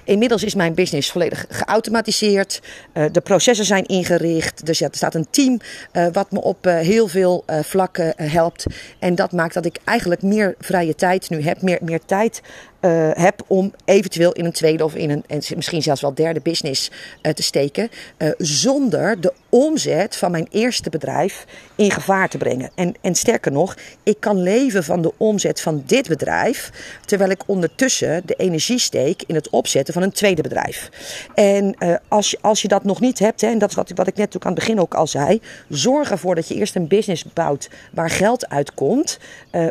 Inmiddels 0.04 0.42
is 0.42 0.54
mijn 0.54 0.75
business 0.75 1.11
volledig 1.11 1.46
geautomatiseerd. 1.49 2.61
Uh, 2.94 3.04
de 3.12 3.20
processen 3.20 3.64
zijn 3.64 3.87
ingericht. 3.87 4.66
Dus 4.66 4.78
ja, 4.78 4.88
er 4.88 4.96
staat 4.96 5.14
een 5.14 5.26
team 5.30 5.61
uh, 5.92 6.06
wat 6.12 6.30
me 6.30 6.42
op 6.42 6.66
uh, 6.66 6.78
heel 6.78 7.08
veel 7.08 7.44
vlakken 7.46 8.12
helpt. 8.16 8.66
En 8.99 9.14
dat 9.14 9.32
maakt 9.32 9.54
dat 9.54 9.64
ik 9.64 9.78
eigenlijk 9.85 10.23
meer 10.23 10.54
vrije 10.58 10.94
tijd 10.94 11.30
nu 11.30 11.42
heb. 11.42 11.62
Meer, 11.62 11.78
meer 11.82 12.00
tijd 12.06 12.42
uh, 12.87 13.11
heb 13.12 13.43
om 13.47 13.73
eventueel 13.85 14.33
in 14.33 14.45
een 14.45 14.52
tweede 14.52 14.85
of 14.85 14.95
in 14.95 15.11
een 15.11 15.25
en 15.26 15.43
misschien 15.57 15.83
zelfs 15.83 16.00
wel 16.00 16.14
derde 16.14 16.40
business 16.40 16.90
uh, 17.23 17.33
te 17.33 17.43
steken. 17.43 17.90
Uh, 18.19 18.31
zonder 18.38 19.21
de 19.21 19.33
omzet 19.49 20.16
van 20.16 20.31
mijn 20.31 20.47
eerste 20.50 20.90
bedrijf 20.90 21.45
in 21.75 21.90
gevaar 21.90 22.28
te 22.28 22.38
brengen. 22.38 22.71
En, 22.75 22.95
en 23.00 23.14
sterker 23.14 23.52
nog, 23.52 23.76
ik 24.02 24.21
kan 24.21 24.43
leven 24.43 24.85
van 24.85 25.02
de 25.02 25.12
omzet 25.16 25.61
van 25.61 25.83
dit 25.87 26.09
bedrijf. 26.09 26.71
Terwijl 27.05 27.31
ik 27.31 27.43
ondertussen 27.47 28.23
de 28.25 28.35
energie 28.35 28.78
steek 28.78 29.23
in 29.26 29.35
het 29.35 29.50
opzetten 29.50 29.95
van 29.95 30.02
een 30.02 30.12
tweede 30.12 30.43
bedrijf. 30.43 30.90
En 31.35 31.76
als, 32.09 32.31
je, 32.31 32.38
als 32.40 32.62
je 32.62 32.69
dat 32.69 32.85
nog 32.85 33.00
niet 33.00 33.19
hebt, 33.19 33.40
hè, 33.40 33.49
en 33.49 33.59
dat 33.59 33.71
is 33.71 33.76
wat, 33.76 33.93
wat 33.95 34.07
ik 34.07 34.16
net 34.16 34.37
ook 34.37 34.45
aan 34.45 34.52
het 34.52 34.61
begin 34.61 34.81
ook 34.81 34.95
al 34.95 35.07
zei. 35.07 35.40
Zorg 35.69 36.11
ervoor 36.11 36.35
dat 36.35 36.49
je 36.49 36.55
eerst 36.55 36.76
een 36.76 36.88
business 36.88 37.25
bouwt 37.33 37.71
waar 37.93 38.11
geld 38.11 38.49
uitkomt. 38.49 39.19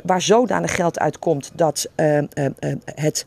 waar 0.03 0.21
zodanig 0.21 0.75
geld 0.75 0.99
uitkomt 0.99 1.51
dat 1.53 1.87
het 3.05 3.25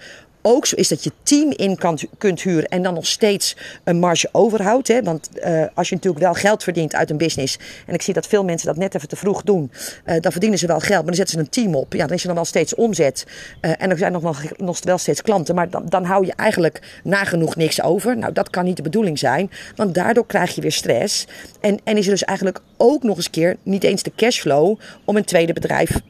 ook 0.48 0.66
zo 0.66 0.76
is 0.76 0.88
dat 0.88 1.04
je 1.04 1.12
team 1.22 1.52
in 1.56 1.76
kan, 1.76 1.98
kunt 2.18 2.42
huren 2.42 2.68
en 2.68 2.82
dan 2.82 2.94
nog 2.94 3.06
steeds 3.06 3.56
een 3.84 3.98
marge 3.98 4.28
overhoudt. 4.32 4.88
Hè? 4.88 5.02
Want 5.02 5.28
uh, 5.34 5.64
als 5.74 5.88
je 5.88 5.94
natuurlijk 5.94 6.24
wel 6.24 6.34
geld 6.34 6.62
verdient 6.62 6.94
uit 6.94 7.10
een 7.10 7.16
business, 7.16 7.58
en 7.86 7.94
ik 7.94 8.02
zie 8.02 8.14
dat 8.14 8.26
veel 8.26 8.44
mensen 8.44 8.66
dat 8.66 8.76
net 8.76 8.94
even 8.94 9.08
te 9.08 9.16
vroeg 9.16 9.42
doen, 9.42 9.70
uh, 10.06 10.20
dan 10.20 10.32
verdienen 10.32 10.58
ze 10.58 10.66
wel 10.66 10.78
geld, 10.78 10.96
maar 10.96 11.04
dan 11.04 11.14
zetten 11.14 11.34
ze 11.34 11.40
een 11.40 11.50
team 11.50 11.74
op. 11.74 11.92
Ja, 11.92 12.06
dan 12.06 12.16
is 12.16 12.20
er 12.20 12.26
dan 12.26 12.36
wel 12.36 12.44
steeds 12.44 12.74
omzet 12.74 13.26
uh, 13.60 13.70
en 13.78 13.90
er 13.90 13.98
zijn 13.98 14.12
nog, 14.12 14.22
nog, 14.22 14.42
nog 14.56 14.78
wel 14.82 14.98
steeds 14.98 15.22
klanten, 15.22 15.54
maar 15.54 15.70
dan, 15.70 15.86
dan 15.88 16.04
hou 16.04 16.26
je 16.26 16.32
eigenlijk 16.36 17.00
nagenoeg 17.04 17.56
niks 17.56 17.82
over. 17.82 18.16
Nou, 18.16 18.32
dat 18.32 18.50
kan 18.50 18.64
niet 18.64 18.76
de 18.76 18.82
bedoeling 18.82 19.18
zijn, 19.18 19.50
want 19.76 19.94
daardoor 19.94 20.26
krijg 20.26 20.54
je 20.54 20.60
weer 20.60 20.72
stress. 20.72 21.26
En, 21.60 21.80
en 21.84 21.96
is 21.96 22.04
er 22.04 22.10
dus 22.10 22.24
eigenlijk 22.24 22.60
ook 22.76 23.02
nog 23.02 23.16
eens 23.16 23.30
keer 23.30 23.56
niet 23.62 23.84
eens 23.84 24.02
de 24.02 24.12
cashflow 24.16 24.78
om 25.04 25.16
een 25.16 25.24
tweede 25.24 25.52
bedrijf 25.52 26.00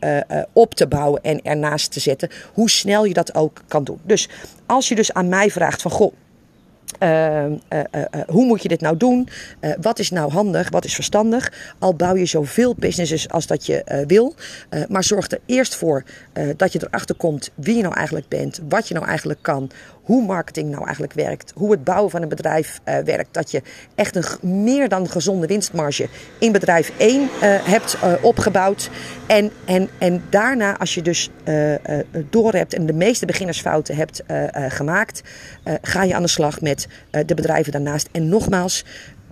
op 0.52 0.74
te 0.74 0.86
bouwen 0.86 1.22
en 1.22 1.42
ernaast 1.42 1.92
te 1.92 2.00
zetten. 2.00 2.28
Hoe 2.52 2.70
snel 2.70 3.04
je 3.04 3.14
dat 3.14 3.34
ook 3.34 3.62
kan 3.68 3.84
doen. 3.84 4.00
Dus 4.02 4.27
als 4.66 4.88
je 4.88 4.94
dus 4.94 5.12
aan 5.12 5.28
mij 5.28 5.50
vraagt 5.50 5.82
van 5.82 5.90
goh. 5.90 6.12
Uh, 7.02 7.44
uh, 7.44 7.50
uh, 7.72 8.04
hoe 8.26 8.46
moet 8.46 8.62
je 8.62 8.68
dit 8.68 8.80
nou 8.80 8.96
doen? 8.96 9.28
wat 9.80 9.98
is 9.98 10.10
nou 10.10 10.32
handig? 10.32 10.70
Wat 10.70 10.84
is 10.84 10.94
verstandig? 10.94 11.52
Al 11.78 11.94
bouw 11.94 12.16
je 12.16 12.26
zoveel 12.26 12.74
businesses 12.78 13.28
als 13.28 13.46
dat 13.46 13.66
je 13.66 14.04
wil. 14.06 14.34
maar 14.88 15.04
zorg 15.04 15.30
er 15.30 15.40
eerst 15.46 15.76
voor 15.76 16.04
dat 16.56 16.72
je 16.72 16.80
erachter 16.86 17.14
komt 17.14 17.50
wie 17.54 17.76
je 17.76 17.82
nou 17.82 17.94
eigenlijk 17.94 18.28
bent. 18.28 18.60
Wat 18.68 18.88
je 18.88 18.94
nou 18.94 19.06
eigenlijk 19.06 19.42
kan 19.42 19.70
hoe 20.08 20.26
marketing 20.26 20.70
nou 20.70 20.84
eigenlijk 20.84 21.12
werkt, 21.12 21.52
hoe 21.54 21.70
het 21.70 21.84
bouwen 21.84 22.10
van 22.10 22.22
een 22.22 22.28
bedrijf 22.28 22.80
uh, 22.84 22.98
werkt. 22.98 23.34
Dat 23.34 23.50
je 23.50 23.62
echt 23.94 24.16
een 24.16 24.50
meer 24.64 24.88
dan 24.88 25.08
gezonde 25.08 25.46
winstmarge 25.46 26.08
in 26.38 26.52
bedrijf 26.52 26.92
1 26.96 27.20
uh, 27.20 27.54
eh, 27.54 27.64
hebt 27.64 27.96
uh, 28.04 28.12
opgebouwd. 28.24 28.90
En, 29.26 29.50
en, 29.64 29.88
en 29.98 30.22
daarna, 30.30 30.78
als 30.78 30.94
je 30.94 31.02
dus 31.02 31.30
door 32.30 32.52
hebt 32.52 32.74
en 32.74 32.86
de 32.86 32.92
meeste 32.92 33.26
beginnersfouten 33.26 33.96
hebt 33.96 34.22
gemaakt, 34.68 35.22
ga 35.82 36.02
je 36.02 36.14
aan 36.14 36.22
de 36.22 36.28
slag 36.28 36.60
met 36.60 36.86
de 37.10 37.34
bedrijven 37.34 37.72
daarnaast. 37.72 38.08
En 38.12 38.28
nogmaals, 38.28 38.84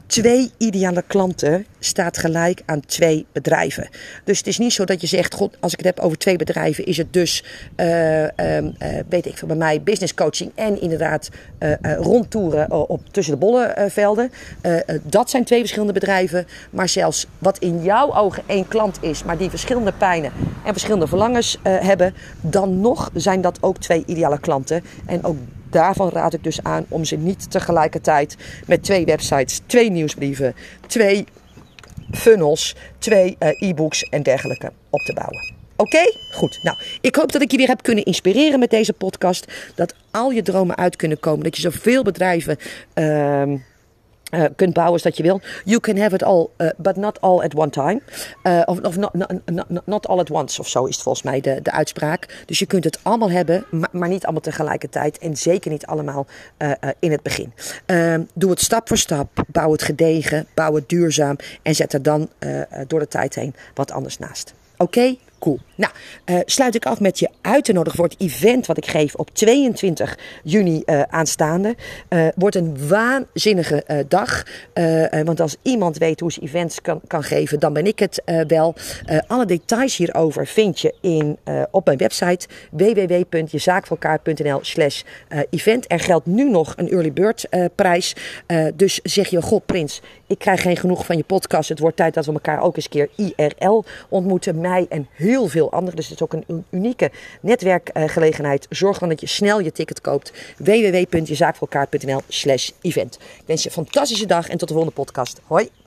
twee 0.07 0.51
ideale 0.57 1.05
klanten 1.07 1.67
staat 1.79 2.19
gelijk 2.19 2.63
aan 2.67 2.81
twee 2.81 3.27
bedrijven. 3.33 3.89
Dus 4.25 4.39
het 4.39 4.47
is 4.47 4.59
niet 4.59 4.73
zo 4.73 4.85
dat 4.85 5.01
je 5.01 5.07
zegt, 5.07 5.35
god, 5.35 5.57
als 5.61 5.73
ik 5.73 5.79
het 5.79 5.87
heb 5.87 6.01
over 6.01 6.19
twee 6.19 6.37
bedrijven, 6.37 6.87
is 6.87 6.97
het 6.97 7.13
dus, 7.13 7.45
uh, 7.77 8.23
uh, 8.23 8.29
weet 9.09 9.27
ik 9.27 9.39
veel, 9.39 9.49
bij 9.49 9.57
mij 9.57 9.83
business 9.83 10.15
coaching 10.15 10.53
en 10.55 10.81
inderdaad 10.81 11.29
uh, 11.59 11.73
rondtoeren 11.97 12.89
op 12.89 13.01
tussen 13.11 13.35
de 13.35 13.41
bollenvelden. 13.41 14.31
dat 15.03 15.31
zijn 15.31 15.45
twee 15.45 15.61
verschillende 15.61 15.93
bedrijven. 15.93 16.47
Maar 16.71 16.89
zelfs 16.89 17.27
wat 17.39 17.59
in 17.59 17.83
jouw 17.83 18.15
ogen 18.15 18.43
één 18.47 18.69
klant 18.69 18.99
is, 19.01 19.25
maar 19.25 19.39
die 19.39 19.51
verschillende 19.51 19.93
pijnen 19.93 20.33
en 20.65 20.73
verschillende 20.73 21.07
verlangens 21.07 21.59
hebben, 21.63 22.15
dan 22.41 22.81
nog 22.81 23.11
zijn 23.15 23.41
dat 23.41 23.59
ook 23.61 23.79
twee 23.79 24.03
ideale 24.07 24.41
klanten. 24.41 24.85
En 25.07 25.25
ook 25.25 25.37
daarvan 25.71 26.09
raad 26.09 26.35
ik 26.35 26.45
dus 26.45 26.63
aan 26.63 26.87
om 26.89 27.05
ze 27.05 27.17
niet 27.17 27.51
tegelijkertijd 27.51 28.37
met 28.67 28.83
twee 28.83 29.05
websites, 29.05 29.61
twee 29.67 29.91
nieuwsbrieven, 29.91 30.55
twee 30.87 31.25
funnels, 32.11 32.75
twee 32.99 33.37
uh, 33.39 33.69
e-books 33.69 34.03
en 34.03 34.23
dergelijke 34.23 34.73
op 34.91 35.01
te 35.01 35.13
bouwen. 35.13 35.55
Oké? 35.77 36.13
Goed. 36.33 36.59
Nou, 36.63 36.79
ik 37.01 37.17
hoop 37.17 37.33
dat 37.33 37.43
ik 37.43 37.51
je 37.51 37.57
weer 37.57 37.69
heb 37.69 37.83
kunnen 37.83 38.05
inspireren 38.05 38.59
met 38.59 38.71
deze 38.71 38.93
podcast. 38.93 39.53
Dat 39.75 39.95
al 40.11 40.31
je 40.31 40.43
dromen 40.43 40.77
uit 40.77 40.97
kunnen 40.97 41.21
komen. 41.21 41.45
Dat 41.45 41.57
je 41.57 41.63
zoveel 41.63 42.03
bedrijven. 42.03 42.57
Uh, 42.95 43.43
uh, 44.35 44.45
kunt 44.57 44.73
bouwen 44.73 44.93
als 44.95 45.03
dat 45.03 45.17
je 45.17 45.23
wil. 45.23 45.41
You 45.65 45.81
can 45.81 45.97
have 45.97 46.15
it 46.15 46.23
all, 46.23 46.49
uh, 46.59 46.69
but 46.77 46.97
not 46.97 47.21
all 47.21 47.43
at 47.43 47.55
one 47.55 47.71
time. 47.71 48.01
Uh, 48.43 48.63
of 48.65 48.81
of 48.81 48.97
not, 48.97 49.15
not, 49.45 49.87
not, 49.87 50.07
all 50.07 50.19
at 50.19 50.31
once 50.31 50.61
of 50.61 50.69
zo 50.69 50.85
is 50.85 50.95
het 50.95 51.03
volgens 51.03 51.25
mij 51.25 51.41
de, 51.41 51.63
de 51.63 51.73
uitspraak. 51.73 52.43
Dus 52.47 52.59
je 52.59 52.67
kunt 52.67 52.85
het 52.85 52.99
allemaal 53.03 53.31
hebben, 53.31 53.65
maar, 53.71 53.89
maar 53.93 54.09
niet 54.09 54.25
allemaal 54.25 54.41
tegelijkertijd. 54.43 55.19
En 55.19 55.37
zeker 55.37 55.71
niet 55.71 55.87
allemaal 55.87 56.27
in 56.99 57.11
het 57.11 57.23
begin. 57.23 57.53
Ehm, 57.87 58.23
doe 58.35 58.51
het 58.51 58.61
stap 58.61 58.89
voor 58.89 58.97
stap. 58.97 59.45
Bouw 59.49 59.73
het 59.73 59.83
gedegen, 59.83 60.47
bouw 60.55 60.75
het 60.75 60.89
duurzaam. 60.89 61.37
En 61.63 61.75
zet 61.75 61.93
er 61.93 62.03
dan 62.03 62.29
door 62.87 63.01
de 63.01 63.09
tijd 63.09 63.35
heen 63.35 63.55
wat 63.75 63.91
anders 63.91 64.19
naast. 64.19 64.55
Oké? 64.77 65.17
Nou, 65.55 65.93
uh, 66.27 66.39
sluit 66.45 66.75
ik 66.75 66.87
af 66.87 67.01
met 67.01 67.19
je 67.19 67.29
uit 67.41 67.65
te 67.65 67.73
nodigen 67.73 67.99
voor 67.99 68.09
het 68.09 68.21
event 68.21 68.67
wat 68.67 68.77
ik 68.77 68.87
geef 68.87 69.15
op 69.15 69.31
22 69.33 70.19
juni 70.43 70.83
uh, 70.87 71.03
aanstaande. 71.03 71.75
Uh, 72.09 72.27
wordt 72.35 72.57
een 72.57 72.89
waanzinnige 72.89 74.05
dag. 74.09 74.45
want 75.25 75.41
als 75.41 75.57
iemand 75.63 75.99
weet 75.99 76.21
hoe 76.21 76.33
ze 76.33 76.41
events 76.41 76.81
kan, 76.81 77.01
kan 77.07 77.23
geven, 77.23 77.59
dan 77.59 77.73
ben 77.73 77.87
ik 77.87 77.99
het 77.99 78.23
wel. 78.47 78.75
alle 79.27 79.47
details 79.47 79.97
hierover 79.97 80.47
vind 80.47 80.81
je 80.81 80.95
in, 81.01 81.39
op 81.71 81.85
mijn 81.85 81.99
website 81.99 82.47
www.jezaakvoorelkaar.nl 82.71 84.59
slash 84.63 85.03
event. 85.51 85.93
Er 85.93 86.01
geldt 86.01 86.27
nu 86.27 86.51
nog 86.51 86.73
een 86.77 86.91
early 86.91 87.13
bird 87.13 87.49
prijs. 87.75 88.15
dus 88.75 89.01
zeg 89.03 89.29
je, 89.29 89.43
god 89.43 89.67
Prins, 89.67 90.01
ik 90.27 90.39
krijg 90.39 90.63
geen 90.63 90.77
genoeg 90.77 91.07
van 91.07 91.17
je 91.17 91.25
podcast. 91.25 91.69
Het 91.69 91.79
wordt 91.79 91.97
tijd 91.97 92.15
dat 92.15 92.27
we 92.27 92.33
elkaar 92.33 92.63
ook 92.63 92.77
eens 92.77 92.89
keer 92.89 93.09
IRL 93.15 93.85
ontmoeten. 94.09 94.61
Mij 94.61 94.87
en 94.89 95.09
heel 95.13 95.36
veel 95.45 95.73
anderen. 95.73 95.97
Dus 95.97 96.09
het 96.09 96.15
is 96.15 96.23
ook 96.23 96.33
een 96.33 96.65
unieke 96.71 97.11
netwerkgelegenheid. 97.41 98.67
Zorg 98.71 98.99
dan 98.99 99.09
dat 99.09 99.21
je 99.21 99.27
snel 99.27 99.61
je 99.61 99.73
ticket 99.73 100.01
koopt. 100.01 100.33
www.jezaakvoorelkaar.nl 100.57 102.21
slash 102.29 102.71
event. 102.81 103.19
Wens 103.47 103.63
je 103.63 103.69
een 103.69 103.75
fantastische 103.75 104.27
dag 104.27 104.49
en 104.49 104.59
tot 104.59 104.69
de 104.69 104.75
volgende 104.75 105.01
podcast. 105.03 105.41
Hoi! 105.45 105.86